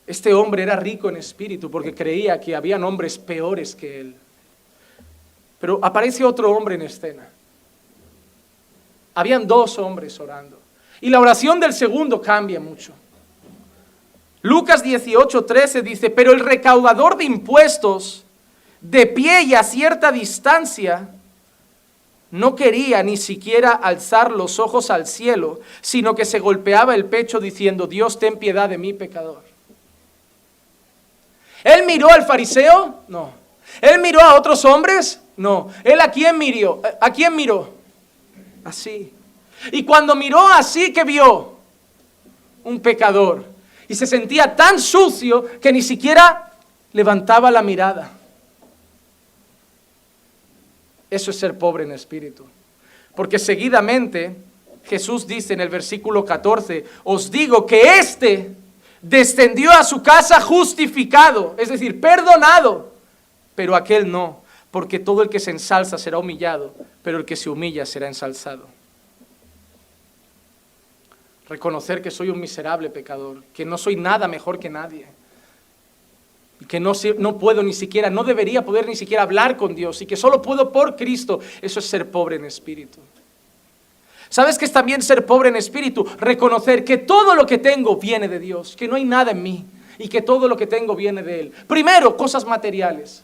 [0.05, 4.15] Este hombre era rico en espíritu porque creía que habían hombres peores que él.
[5.59, 7.29] Pero aparece otro hombre en escena.
[9.13, 10.59] Habían dos hombres orando.
[11.01, 12.93] Y la oración del segundo cambia mucho.
[14.41, 18.23] Lucas 18, 13 dice, pero el recaudador de impuestos,
[18.79, 21.09] de pie y a cierta distancia,
[22.31, 27.39] no quería ni siquiera alzar los ojos al cielo, sino que se golpeaba el pecho
[27.39, 29.43] diciendo, Dios, ten piedad de mí, pecador.
[31.63, 33.01] ¿Él miró al fariseo?
[33.07, 33.31] No.
[33.81, 35.19] ¿Él miró a otros hombres?
[35.35, 35.69] No.
[35.83, 36.81] ¿Él a quién miró?
[36.99, 37.73] ¿A quién miró?
[38.63, 39.13] Así.
[39.71, 41.57] Y cuando miró así, que vio?
[42.63, 43.45] Un pecador.
[43.87, 46.53] Y se sentía tan sucio que ni siquiera
[46.93, 48.09] levantaba la mirada.
[51.11, 52.47] Eso es ser pobre en espíritu.
[53.15, 54.33] Porque seguidamente
[54.85, 58.55] Jesús dice en el versículo 14, os digo que éste
[59.01, 62.93] descendió a su casa justificado, es decir, perdonado,
[63.55, 64.41] pero aquel no,
[64.71, 68.67] porque todo el que se ensalza será humillado, pero el que se humilla será ensalzado.
[71.49, 75.07] Reconocer que soy un miserable pecador, que no soy nada mejor que nadie
[76.67, 80.05] que no, no puedo ni siquiera, no debería poder ni siquiera hablar con Dios y
[80.05, 82.99] que solo puedo por Cristo, eso es ser pobre en espíritu.
[84.29, 86.07] ¿Sabes qué es también ser pobre en espíritu?
[86.17, 89.65] Reconocer que todo lo que tengo viene de Dios, que no hay nada en mí
[89.99, 91.53] y que todo lo que tengo viene de Él.
[91.67, 93.23] Primero, cosas materiales.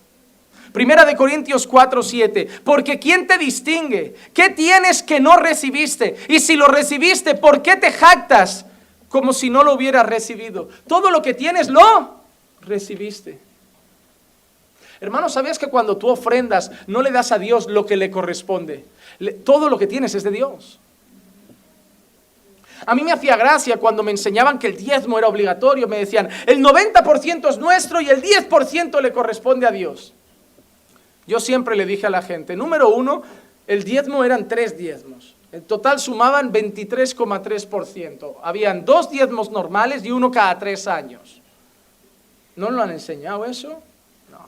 [0.73, 2.47] Primera de Corintios 4, 7.
[2.63, 4.15] Porque ¿quién te distingue?
[4.33, 6.17] ¿Qué tienes que no recibiste?
[6.27, 8.65] Y si lo recibiste, ¿por qué te jactas
[9.07, 10.67] como si no lo hubieras recibido?
[10.88, 12.16] Todo lo que tienes lo
[12.62, 13.39] recibiste.
[14.99, 18.86] Hermano, ¿sabías que cuando tú ofrendas no le das a Dios lo que le corresponde?
[19.43, 20.80] todo lo que tienes es de Dios.
[22.86, 25.88] A mí me hacía gracia cuando me enseñaban que el diezmo era obligatorio.
[25.88, 30.14] Me decían, el 90% es nuestro y el 10% le corresponde a Dios.
[31.26, 33.24] Yo siempre le dije a la gente, número uno,
[33.66, 35.36] el diezmo eran tres diezmos.
[35.51, 38.36] En total sumaban 23,3%.
[38.43, 41.36] Habían dos diezmos normales y uno cada tres años.
[42.58, 43.82] ¿No lo han enseñado eso?
[44.32, 44.39] No.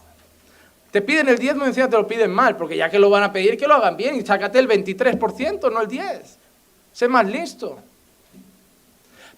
[0.91, 3.24] Te piden el diezmo y encima te lo piden mal, porque ya que lo van
[3.24, 6.22] a pedir, que lo hagan bien y sácate el 23%, no el 10%.
[6.91, 7.80] Sé más listo.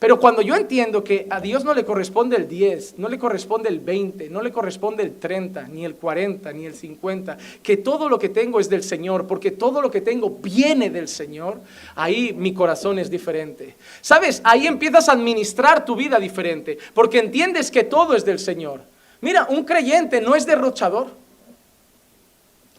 [0.02, 3.70] Pero cuando yo entiendo que a Dios no le corresponde el 10, no le corresponde
[3.70, 8.10] el 20, no le corresponde el 30, ni el 40, ni el 50, que todo
[8.10, 11.60] lo que tengo es del Señor, porque todo lo que tengo viene del Señor,
[11.94, 13.76] ahí mi corazón es diferente.
[14.02, 14.42] ¿Sabes?
[14.44, 18.82] Ahí empiezas a administrar tu vida diferente, porque entiendes que todo es del Señor.
[19.22, 21.10] Mira, un creyente no es derrochador.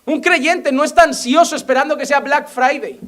[0.07, 2.99] Un creyente no está ansioso esperando que sea Black Friday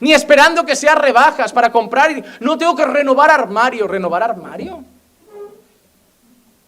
[0.00, 2.10] ni esperando que sea rebajas para comprar.
[2.40, 3.86] No tengo que renovar armario.
[3.86, 4.82] ¿Renovar armario?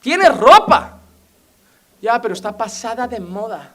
[0.01, 0.99] Tienes ropa.
[2.01, 3.75] Ya, pero está pasada de moda.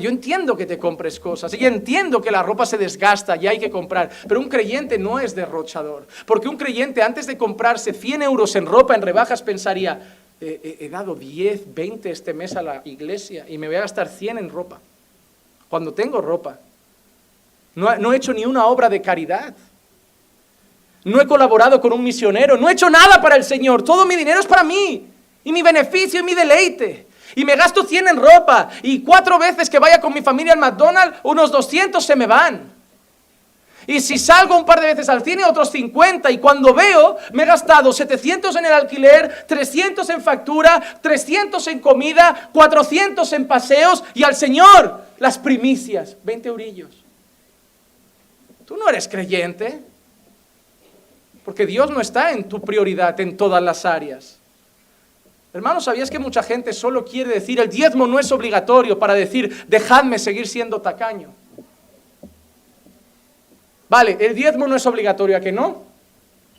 [0.00, 3.58] Yo entiendo que te compres cosas y entiendo que la ropa se desgasta y hay
[3.58, 8.20] que comprar, pero un creyente no es derrochador, porque un creyente antes de comprarse 100
[8.20, 13.46] euros en ropa en rebajas pensaría, he dado 10, 20 este mes a la iglesia
[13.48, 14.78] y me voy a gastar 100 en ropa,
[15.70, 16.58] cuando tengo ropa.
[17.78, 19.54] No, he hecho ni una obra de caridad.
[21.04, 22.56] No he colaborado con un misionero.
[22.56, 23.84] No he hecho nada para el Señor.
[23.84, 25.06] Todo mi dinero es para mí.
[25.44, 27.06] Y mi beneficio y mi deleite.
[27.36, 28.68] Y me gasto 100 en ropa.
[28.82, 32.72] Y cuatro veces que vaya con mi familia al McDonald's, unos 200 se me van.
[33.86, 36.32] Y si salgo un par de veces al cine, otros 50.
[36.32, 41.78] Y cuando veo, me he gastado 700 en el alquiler, 300 en factura, 300 en
[41.78, 44.02] comida, 400 en paseos.
[44.14, 47.07] Y al Señor, las primicias, 20 eurillos.
[48.68, 49.80] Tú no eres creyente.
[51.42, 54.36] Porque Dios no está en tu prioridad en todas las áreas.
[55.54, 59.64] Hermanos, ¿sabías que mucha gente solo quiere decir el diezmo no es obligatorio para decir
[59.66, 61.30] dejadme seguir siendo tacaño?
[63.88, 65.84] Vale, el diezmo no es obligatorio, ¿a que no?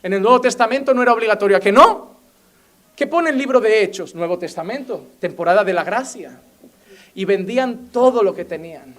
[0.02, 2.16] En el Nuevo Testamento no era obligatorio, ¿a que no?
[2.96, 4.16] ¿Qué pone el libro de Hechos?
[4.16, 6.40] Nuevo Testamento, temporada de la gracia.
[7.14, 8.96] Y vendían todo lo que tenían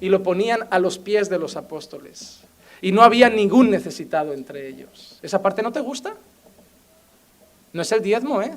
[0.00, 2.40] y lo ponían a los pies de los apóstoles.
[2.80, 5.18] Y no había ningún necesitado entre ellos.
[5.22, 6.14] ¿Esa parte no te gusta?
[7.72, 8.52] No es el diezmo, ¿eh?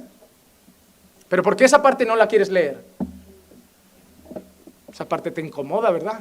[1.30, 2.84] Pero ¿por qué esa parte no la quieres leer?
[4.92, 6.20] Esa parte te incomoda, ¿verdad?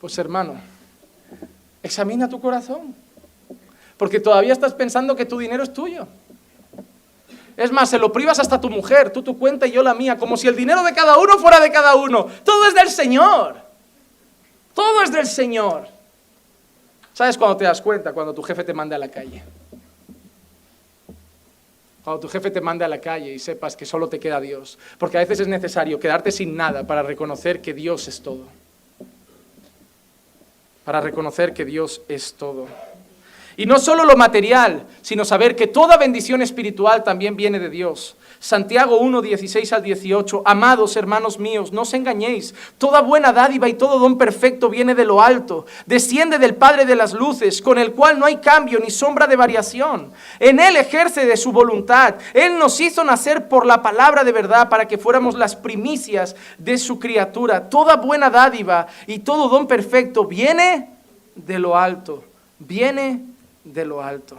[0.00, 0.56] Pues hermano,
[1.82, 2.94] examina tu corazón.
[3.96, 6.06] Porque todavía estás pensando que tu dinero es tuyo.
[7.56, 10.16] Es más, se lo privas hasta tu mujer, tú tu cuenta y yo la mía,
[10.16, 12.26] como si el dinero de cada uno fuera de cada uno.
[12.44, 13.56] Todo es del Señor.
[14.74, 15.86] Todo es del Señor.
[17.12, 18.12] ¿Sabes cuando te das cuenta?
[18.12, 19.42] Cuando tu jefe te manda a la calle.
[22.02, 24.78] Cuando tu jefe te manda a la calle y sepas que solo te queda Dios.
[24.98, 28.42] Porque a veces es necesario quedarte sin nada para reconocer que Dios es todo.
[30.84, 32.66] Para reconocer que Dios es todo.
[33.56, 38.16] Y no solo lo material, sino saber que toda bendición espiritual también viene de Dios.
[38.40, 40.42] Santiago 1, 16 al 18.
[40.44, 42.54] Amados hermanos míos, no os engañéis.
[42.76, 45.64] Toda buena dádiva y todo don perfecto viene de lo alto.
[45.86, 49.36] Desciende del Padre de las luces, con el cual no hay cambio ni sombra de
[49.36, 50.12] variación.
[50.40, 52.16] En Él ejerce de su voluntad.
[52.34, 56.76] Él nos hizo nacer por la palabra de verdad para que fuéramos las primicias de
[56.76, 57.70] su criatura.
[57.70, 60.90] Toda buena dádiva y todo don perfecto viene
[61.34, 62.24] de lo alto.
[62.58, 63.33] Viene de
[63.64, 64.38] lo alto.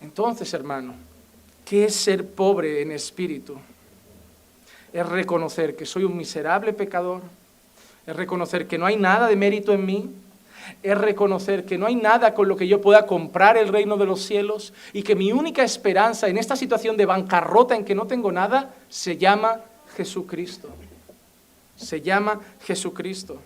[0.00, 0.94] Entonces, hermano,
[1.64, 3.56] ¿qué es ser pobre en espíritu?
[4.92, 7.22] Es reconocer que soy un miserable pecador,
[8.06, 10.10] es reconocer que no hay nada de mérito en mí,
[10.82, 14.06] es reconocer que no hay nada con lo que yo pueda comprar el reino de
[14.06, 18.06] los cielos y que mi única esperanza en esta situación de bancarrota en que no
[18.06, 19.60] tengo nada se llama
[19.96, 20.68] Jesucristo.
[21.76, 23.40] Se llama Jesucristo.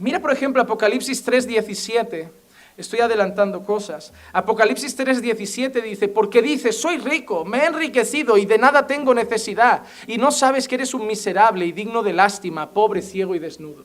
[0.00, 2.28] Mira, por ejemplo, Apocalipsis 3:17.
[2.76, 4.12] Estoy adelantando cosas.
[4.32, 9.82] Apocalipsis 3:17 dice, porque dices, soy rico, me he enriquecido y de nada tengo necesidad,
[10.08, 13.84] y no sabes que eres un miserable y digno de lástima, pobre, ciego y desnudo.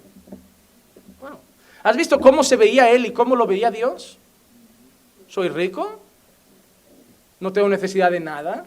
[1.84, 4.18] ¿Has visto cómo se veía él y cómo lo veía Dios?
[5.28, 5.99] ¿Soy rico?
[7.39, 8.66] no tengo necesidad de nada,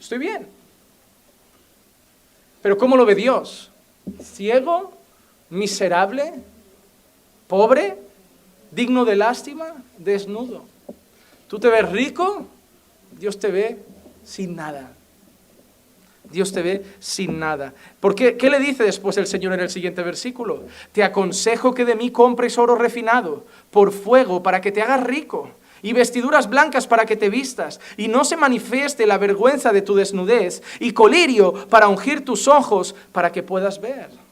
[0.00, 0.46] estoy bien.
[2.62, 3.70] Pero ¿cómo lo ve Dios?
[4.22, 4.92] Ciego,
[5.48, 6.32] miserable,
[7.50, 7.98] pobre,
[8.70, 10.62] digno de lástima, desnudo.
[11.48, 12.46] Tú te ves rico,
[13.18, 13.76] Dios te ve
[14.24, 14.92] sin nada.
[16.30, 17.74] Dios te ve sin nada.
[17.98, 18.36] ¿Por qué?
[18.36, 20.62] ¿Qué le dice después el Señor en el siguiente versículo?
[20.92, 25.50] Te aconsejo que de mí compres oro refinado por fuego para que te hagas rico
[25.82, 29.94] y vestiduras blancas para que te vistas, y no se manifieste la vergüenza de tu
[29.94, 34.29] desnudez, y colirio para ungir tus ojos para que puedas ver.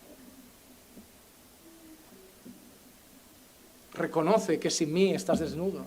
[3.99, 5.85] Reconoce que sin mí estás desnudo.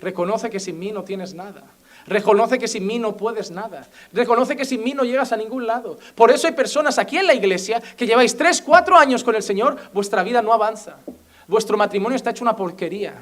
[0.00, 1.62] Reconoce que sin mí no tienes nada.
[2.06, 3.86] Reconoce que sin mí no puedes nada.
[4.12, 5.98] Reconoce que sin mí no llegas a ningún lado.
[6.14, 9.42] Por eso hay personas aquí en la iglesia que lleváis tres, cuatro años con el
[9.42, 10.96] Señor, vuestra vida no avanza.
[11.46, 13.14] Vuestro matrimonio está hecho una porquería.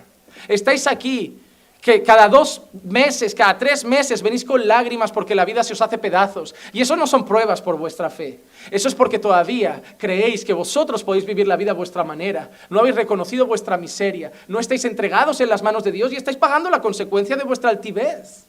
[0.49, 1.39] Estáis aquí
[1.83, 5.83] que cada dos meses, cada tres meses venís con lágrimas porque la vida se os
[5.83, 6.55] hace pedazos.
[6.73, 8.39] Y eso no son pruebas por vuestra fe.
[8.71, 12.49] Eso es porque todavía creéis que vosotros podéis vivir la vida a vuestra manera.
[12.71, 14.31] No habéis reconocido vuestra miseria.
[14.47, 17.71] No estáis entregados en las manos de Dios y estáis pagando la consecuencia de vuestra
[17.71, 18.45] altivez.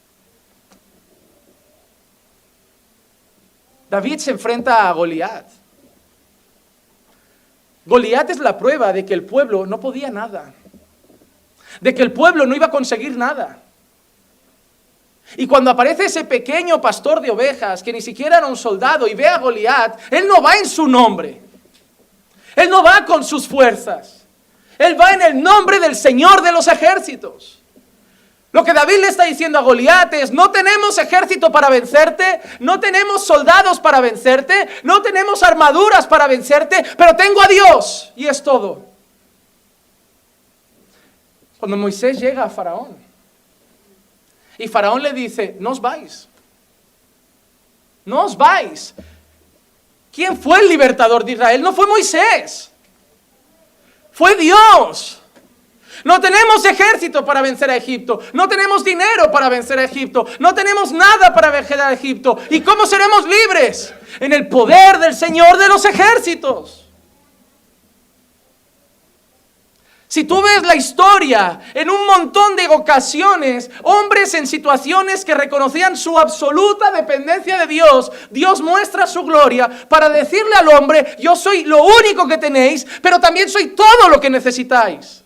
[3.90, 5.46] David se enfrenta a Goliat.
[7.84, 10.54] Goliat es la prueba de que el pueblo no podía nada
[11.80, 13.58] de que el pueblo no iba a conseguir nada.
[15.36, 19.14] Y cuando aparece ese pequeño pastor de ovejas, que ni siquiera era un soldado, y
[19.14, 21.40] ve a Goliat, él no va en su nombre.
[22.54, 24.24] Él no va con sus fuerzas.
[24.78, 27.60] Él va en el nombre del Señor de los ejércitos.
[28.52, 32.78] Lo que David le está diciendo a Goliat es, no tenemos ejército para vencerte, no
[32.78, 38.40] tenemos soldados para vencerte, no tenemos armaduras para vencerte, pero tengo a Dios y es
[38.44, 38.93] todo.
[41.64, 42.94] Cuando Moisés llega a Faraón
[44.58, 46.28] y Faraón le dice, no os vais,
[48.04, 48.94] no os vais.
[50.12, 51.62] ¿Quién fue el libertador de Israel?
[51.62, 52.70] No fue Moisés,
[54.12, 55.22] fue Dios.
[56.04, 58.20] No tenemos ejército para vencer a Egipto.
[58.34, 60.26] No tenemos dinero para vencer a Egipto.
[60.40, 62.36] No tenemos nada para vencer a Egipto.
[62.50, 63.94] ¿Y cómo seremos libres?
[64.20, 66.83] En el poder del Señor de los ejércitos.
[70.14, 75.96] Si tú ves la historia en un montón de ocasiones, hombres en situaciones que reconocían
[75.96, 81.64] su absoluta dependencia de Dios, Dios muestra su gloria para decirle al hombre, yo soy
[81.64, 85.24] lo único que tenéis, pero también soy todo lo que necesitáis.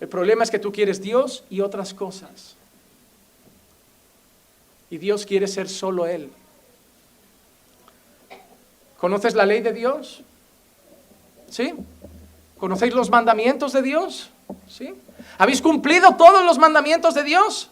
[0.00, 2.56] El problema es que tú quieres Dios y otras cosas.
[4.88, 6.32] Y Dios quiere ser solo Él.
[8.96, 10.22] ¿Conoces la ley de Dios?
[11.50, 11.74] ¿Sí?
[12.58, 14.30] ¿Conocéis los mandamientos de Dios?
[14.68, 14.94] ¿Sí?
[15.38, 17.70] ¿Habéis cumplido todos los mandamientos de Dios?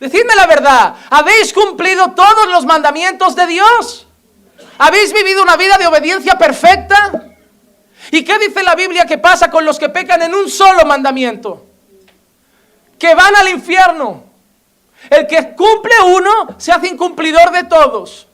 [0.00, 4.06] Decidme la verdad, ¿habéis cumplido todos los mandamientos de Dios?
[4.78, 7.36] ¿Habéis vivido una vida de obediencia perfecta?
[8.10, 11.64] ¿Y qué dice la Biblia que pasa con los que pecan en un solo mandamiento?
[12.98, 14.24] Que van al infierno.
[15.08, 18.26] El que cumple uno se hace incumplidor de todos.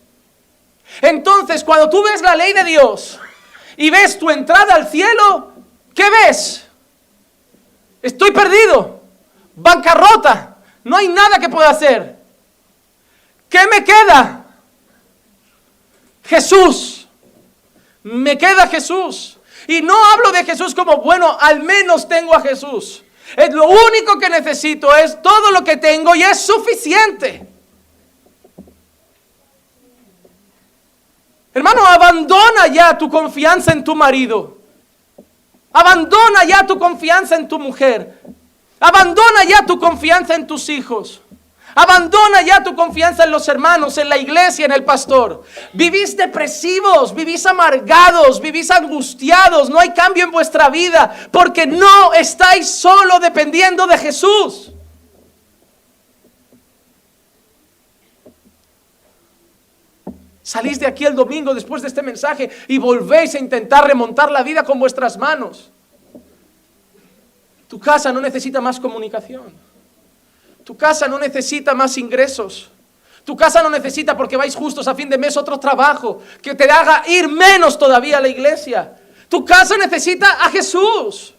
[1.00, 3.20] Entonces, cuando tú ves la ley de Dios
[3.76, 5.52] y ves tu entrada al cielo,
[5.94, 6.64] ¿qué ves?
[8.02, 9.00] Estoy perdido,
[9.54, 12.16] bancarrota, no hay nada que pueda hacer.
[13.48, 14.44] ¿Qué me queda?
[16.24, 17.06] Jesús.
[18.02, 19.38] Me queda Jesús.
[19.68, 23.02] Y no hablo de Jesús como, bueno, al menos tengo a Jesús.
[23.36, 27.46] Es lo único que necesito, es todo lo que tengo y es suficiente.
[31.54, 34.58] Hermano, abandona ya tu confianza en tu marido.
[35.72, 38.20] Abandona ya tu confianza en tu mujer.
[38.80, 41.20] Abandona ya tu confianza en tus hijos.
[41.74, 45.42] Abandona ya tu confianza en los hermanos, en la iglesia, en el pastor.
[45.72, 52.68] Vivís depresivos, vivís amargados, vivís angustiados, no hay cambio en vuestra vida porque no estáis
[52.68, 54.72] solo dependiendo de Jesús.
[60.52, 64.42] Salís de aquí el domingo después de este mensaje y volvéis a intentar remontar la
[64.42, 65.70] vida con vuestras manos.
[67.68, 69.44] Tu casa no necesita más comunicación.
[70.62, 72.70] Tu casa no necesita más ingresos.
[73.24, 76.70] Tu casa no necesita porque vais justos a fin de mes otro trabajo que te
[76.70, 78.94] haga ir menos todavía a la iglesia.
[79.30, 81.32] Tu casa necesita a Jesús.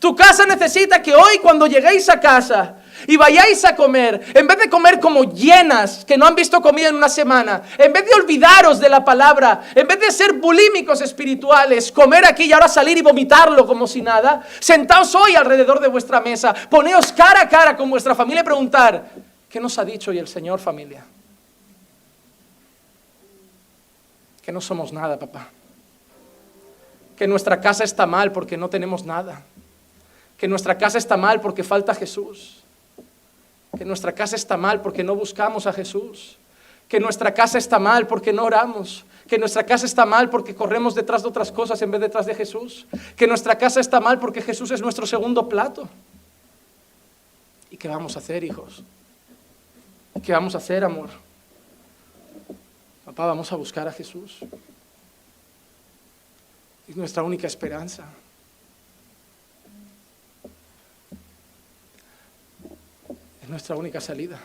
[0.00, 2.76] Tu casa necesita que hoy cuando lleguéis a casa
[3.06, 6.88] y vayáis a comer, en vez de comer como llenas, que no han visto comida
[6.88, 11.00] en una semana, en vez de olvidaros de la palabra, en vez de ser bulímicos
[11.00, 15.88] espirituales, comer aquí y ahora salir y vomitarlo como si nada, sentaos hoy alrededor de
[15.88, 19.10] vuestra mesa, poneos cara a cara con vuestra familia y preguntar,
[19.48, 21.04] ¿qué nos ha dicho hoy el Señor familia?
[24.42, 25.48] Que no somos nada, papá.
[27.16, 29.42] Que nuestra casa está mal porque no tenemos nada
[30.36, 32.62] que nuestra casa está mal porque falta Jesús,
[33.76, 36.38] que nuestra casa está mal porque no buscamos a Jesús,
[36.88, 40.94] que nuestra casa está mal porque no oramos, que nuestra casa está mal porque corremos
[40.94, 44.18] detrás de otras cosas en vez de detrás de Jesús, que nuestra casa está mal
[44.18, 45.88] porque Jesús es nuestro segundo plato.
[47.70, 48.82] ¿Y qué vamos a hacer, hijos?
[50.22, 51.10] ¿Qué vamos a hacer, amor?
[53.04, 54.38] Papá, vamos a buscar a Jesús.
[56.88, 58.04] Es nuestra única esperanza.
[63.46, 64.40] Es nuestra única salida.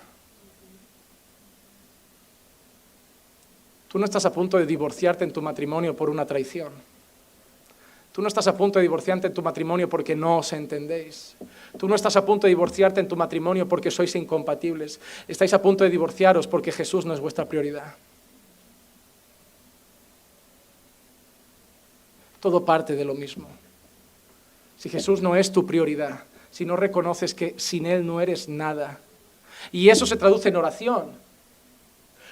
[3.88, 6.72] Tú no estás a punto de divorciarte en tu matrimonio por una traición.
[8.12, 11.36] Tú no estás a punto de divorciarte en tu matrimonio porque no os entendéis.
[11.80, 15.00] Tú no estás a punto de divorciarte en tu matrimonio porque sois incompatibles.
[15.28, 17.96] Estáis a punto de divorciaros porque Jesús no es vuestra prioridad.
[22.40, 23.48] Todo parte de lo mismo.
[24.78, 29.00] Si Jesús no es tu prioridad, si no reconoces que sin Él no eres nada.
[29.72, 31.12] Y eso se traduce en oración.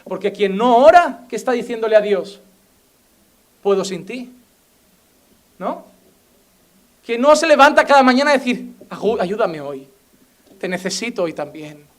[0.03, 2.39] Porque quien no ora, ¿qué está diciéndole a Dios?
[3.61, 4.31] Puedo sin ti.
[5.57, 5.85] ¿No?
[7.05, 8.73] Quien no se levanta cada mañana a decir,
[9.19, 9.87] ayúdame hoy.
[10.59, 11.89] Te necesito hoy también.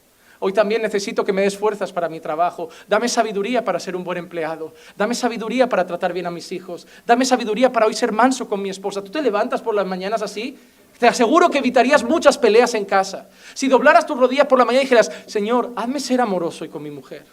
[0.43, 2.71] Hoy también necesito que me des fuerzas para mi trabajo.
[2.89, 4.73] Dame sabiduría para ser un buen empleado.
[4.97, 6.87] Dame sabiduría para tratar bien a mis hijos.
[7.07, 9.05] Dame sabiduría para hoy ser manso con mi esposa.
[9.05, 10.59] ¿Tú te levantas por las mañanas así?
[11.01, 13.27] Te aseguro que evitarías muchas peleas en casa.
[13.55, 16.83] Si doblaras tus rodillas por la mañana y dijeras, Señor, hazme ser amoroso y con
[16.83, 17.25] mi mujer.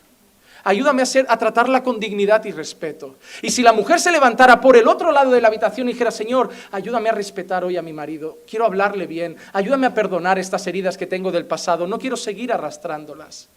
[0.64, 3.16] Ayúdame a, ser, a tratarla con dignidad y respeto.
[3.42, 6.12] Y si la mujer se levantara por el otro lado de la habitación y dijera,
[6.12, 10.66] Señor, ayúdame a respetar hoy a mi marido, quiero hablarle bien, ayúdame a perdonar estas
[10.66, 13.50] heridas que tengo del pasado, no quiero seguir arrastrándolas.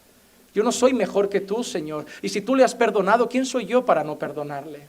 [0.53, 2.05] Yo no soy mejor que tú, Señor.
[2.21, 4.89] Y si tú le has perdonado, ¿quién soy yo para no perdonarle?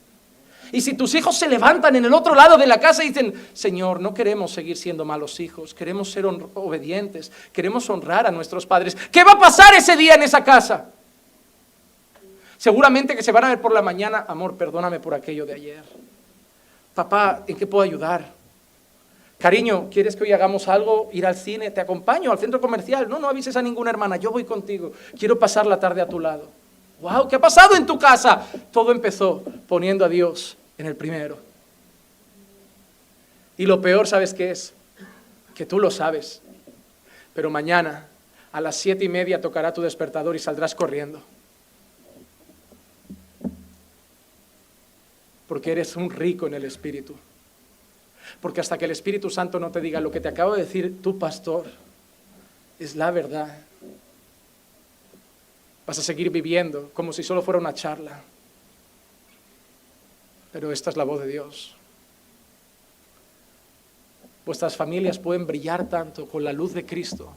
[0.71, 3.33] Y si tus hijos se levantan en el otro lado de la casa y dicen,
[3.53, 8.95] Señor, no queremos seguir siendo malos hijos, queremos ser obedientes, queremos honrar a nuestros padres,
[9.11, 10.89] ¿qué va a pasar ese día en esa casa?
[12.57, 15.83] Seguramente que se van a ver por la mañana, amor, perdóname por aquello de ayer.
[16.93, 18.31] Papá, ¿en qué puedo ayudar?
[19.39, 21.09] Cariño, ¿quieres que hoy hagamos algo?
[21.11, 23.09] Ir al cine, te acompaño al centro comercial.
[23.09, 24.91] No, no avises a ninguna hermana, yo voy contigo.
[25.17, 26.47] Quiero pasar la tarde a tu lado.
[27.01, 27.27] ¡Wow!
[27.27, 28.45] ¿Qué ha pasado en tu casa?
[28.71, 31.37] Todo empezó poniendo a Dios en el primero.
[33.57, 34.73] Y lo peor, ¿sabes qué es?
[35.55, 36.41] Que tú lo sabes.
[37.33, 38.07] Pero mañana
[38.51, 41.21] a las siete y media tocará tu despertador y saldrás corriendo.
[45.47, 47.15] Porque eres un rico en el Espíritu.
[48.41, 51.01] Porque hasta que el Espíritu Santo no te diga lo que te acabo de decir
[51.01, 51.65] tu pastor,
[52.79, 53.59] es la verdad.
[55.85, 58.23] Vas a seguir viviendo como si solo fuera una charla.
[60.51, 61.75] Pero esta es la voz de Dios.
[64.45, 67.31] Vuestras familias pueden brillar tanto con la luz de Cristo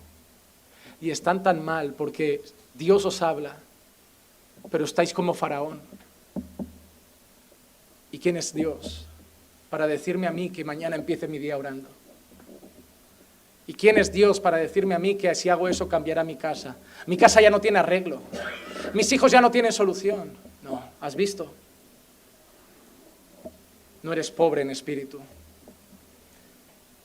[1.01, 2.43] y están tan mal porque
[2.73, 3.57] Dios os habla,
[4.70, 5.81] pero estáis como faraón.
[8.11, 9.07] ¿Y quién es Dios
[9.69, 11.89] para decirme a mí que mañana empiece mi día orando?
[13.66, 16.77] ¿Y quién es Dios para decirme a mí que si hago eso cambiará mi casa?
[17.07, 18.20] Mi casa ya no tiene arreglo.
[18.93, 20.32] Mis hijos ya no tienen solución.
[20.62, 21.53] No, ¿has visto?
[24.05, 25.19] No eres pobre en espíritu.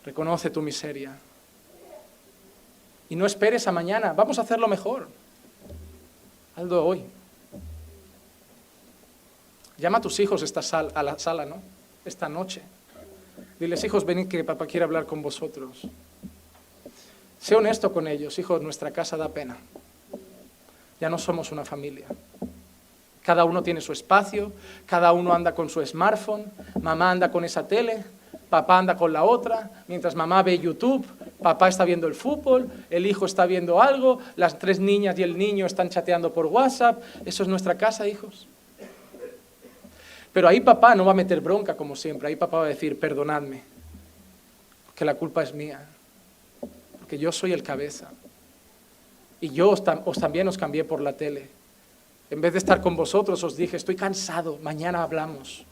[0.04, 1.18] Reconoce tu miseria.
[3.10, 5.08] Y no esperes a mañana, vamos a hacerlo mejor.
[6.58, 7.04] Hazlo hoy.
[9.78, 10.60] Llama a tus hijos esta
[10.94, 11.62] a la sala, ¿no?
[12.04, 12.62] Esta noche.
[13.60, 15.88] Diles, hijos, venid que papá quiere hablar con vosotros.
[17.40, 19.56] Sé honesto con ellos, hijos, nuestra casa da pena.
[21.00, 22.08] Ya no somos una familia.
[23.30, 24.52] Cada uno tiene su espacio,
[24.88, 26.46] cada uno anda con su smartphone,
[26.82, 28.04] mamá anda con esa tele,
[28.50, 31.06] papá anda con la otra, mientras mamá ve YouTube,
[31.40, 35.38] papá está viendo el fútbol, el hijo está viendo algo, las tres niñas y el
[35.38, 37.04] niño están chateando por WhatsApp.
[37.24, 38.48] Eso es nuestra casa, hijos.
[40.34, 43.00] Pero ahí papá no va a meter bronca como siempre, ahí papá va a decir,
[43.00, 43.62] perdonadme,
[44.96, 45.86] que la culpa es mía,
[46.98, 48.10] porque yo soy el cabeza.
[49.40, 49.84] Y yo os,
[50.20, 51.59] también os cambié por la tele.
[52.30, 55.66] En vez de estar con vosotros, os dije, estoy cansado, mañana hablamos.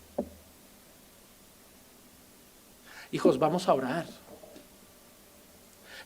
[3.12, 4.06] Hijos, vamos a orar.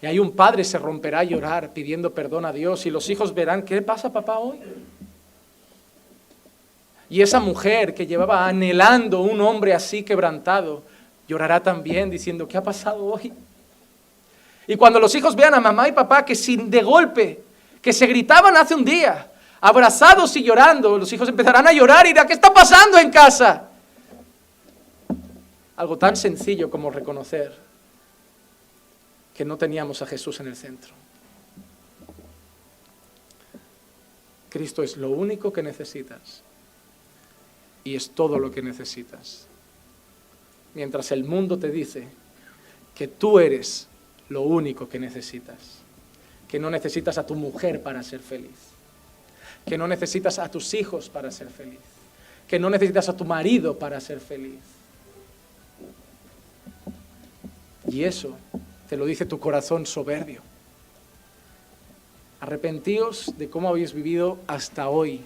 [0.02, 3.34] Y ahí un padre se romperá a llorar pidiendo perdón a Dios y los hijos
[3.34, 4.60] verán, ¿qué pasa papá hoy?
[7.10, 10.84] Y esa mujer que llevaba anhelando un hombre así quebrantado,
[11.28, 13.32] llorará también diciendo, ¿qué ha pasado hoy?
[14.66, 17.44] Y cuando los hijos vean a mamá y papá que sin de golpe,
[17.82, 19.28] que se gritaban hace un día,
[19.62, 23.70] abrazados y llorando, los hijos empezarán a llorar y dirán, ¿qué está pasando en casa?
[25.78, 27.56] Algo tan sencillo como reconocer
[29.36, 30.94] que no teníamos a Jesús en el centro.
[34.50, 36.42] Cristo es lo único que necesitas
[37.84, 39.48] y es todo lo que necesitas.
[40.74, 42.08] Mientras el mundo te dice
[42.96, 43.88] que tú eres
[44.30, 45.58] lo único que necesitas,
[46.48, 48.71] que no necesitas a tu mujer para ser feliz,
[49.66, 51.80] que no necesitas a tus hijos para ser feliz,
[52.48, 54.60] que no necesitas a tu marido para ser feliz.
[57.88, 58.36] Y eso
[58.90, 60.42] te lo dice tu corazón soberbio.
[62.40, 65.22] Arrepentíos de cómo habéis vivido hasta hoy.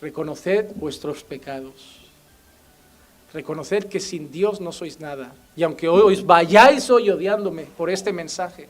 [0.00, 2.00] Reconoced vuestros pecados.
[3.32, 5.32] Reconoced que sin Dios no sois nada.
[5.54, 8.68] Y aunque hoy os vayáis hoy odiándome por este mensaje,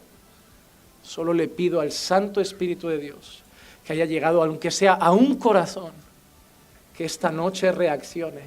[1.03, 3.43] solo le pido al Santo Espíritu de Dios
[3.91, 5.91] que haya llegado, aunque sea a un corazón,
[6.97, 8.43] que esta noche reaccione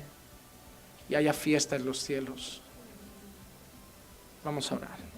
[1.09, 2.61] y haya fiesta en los cielos.
[4.45, 5.12] Vamos a orar.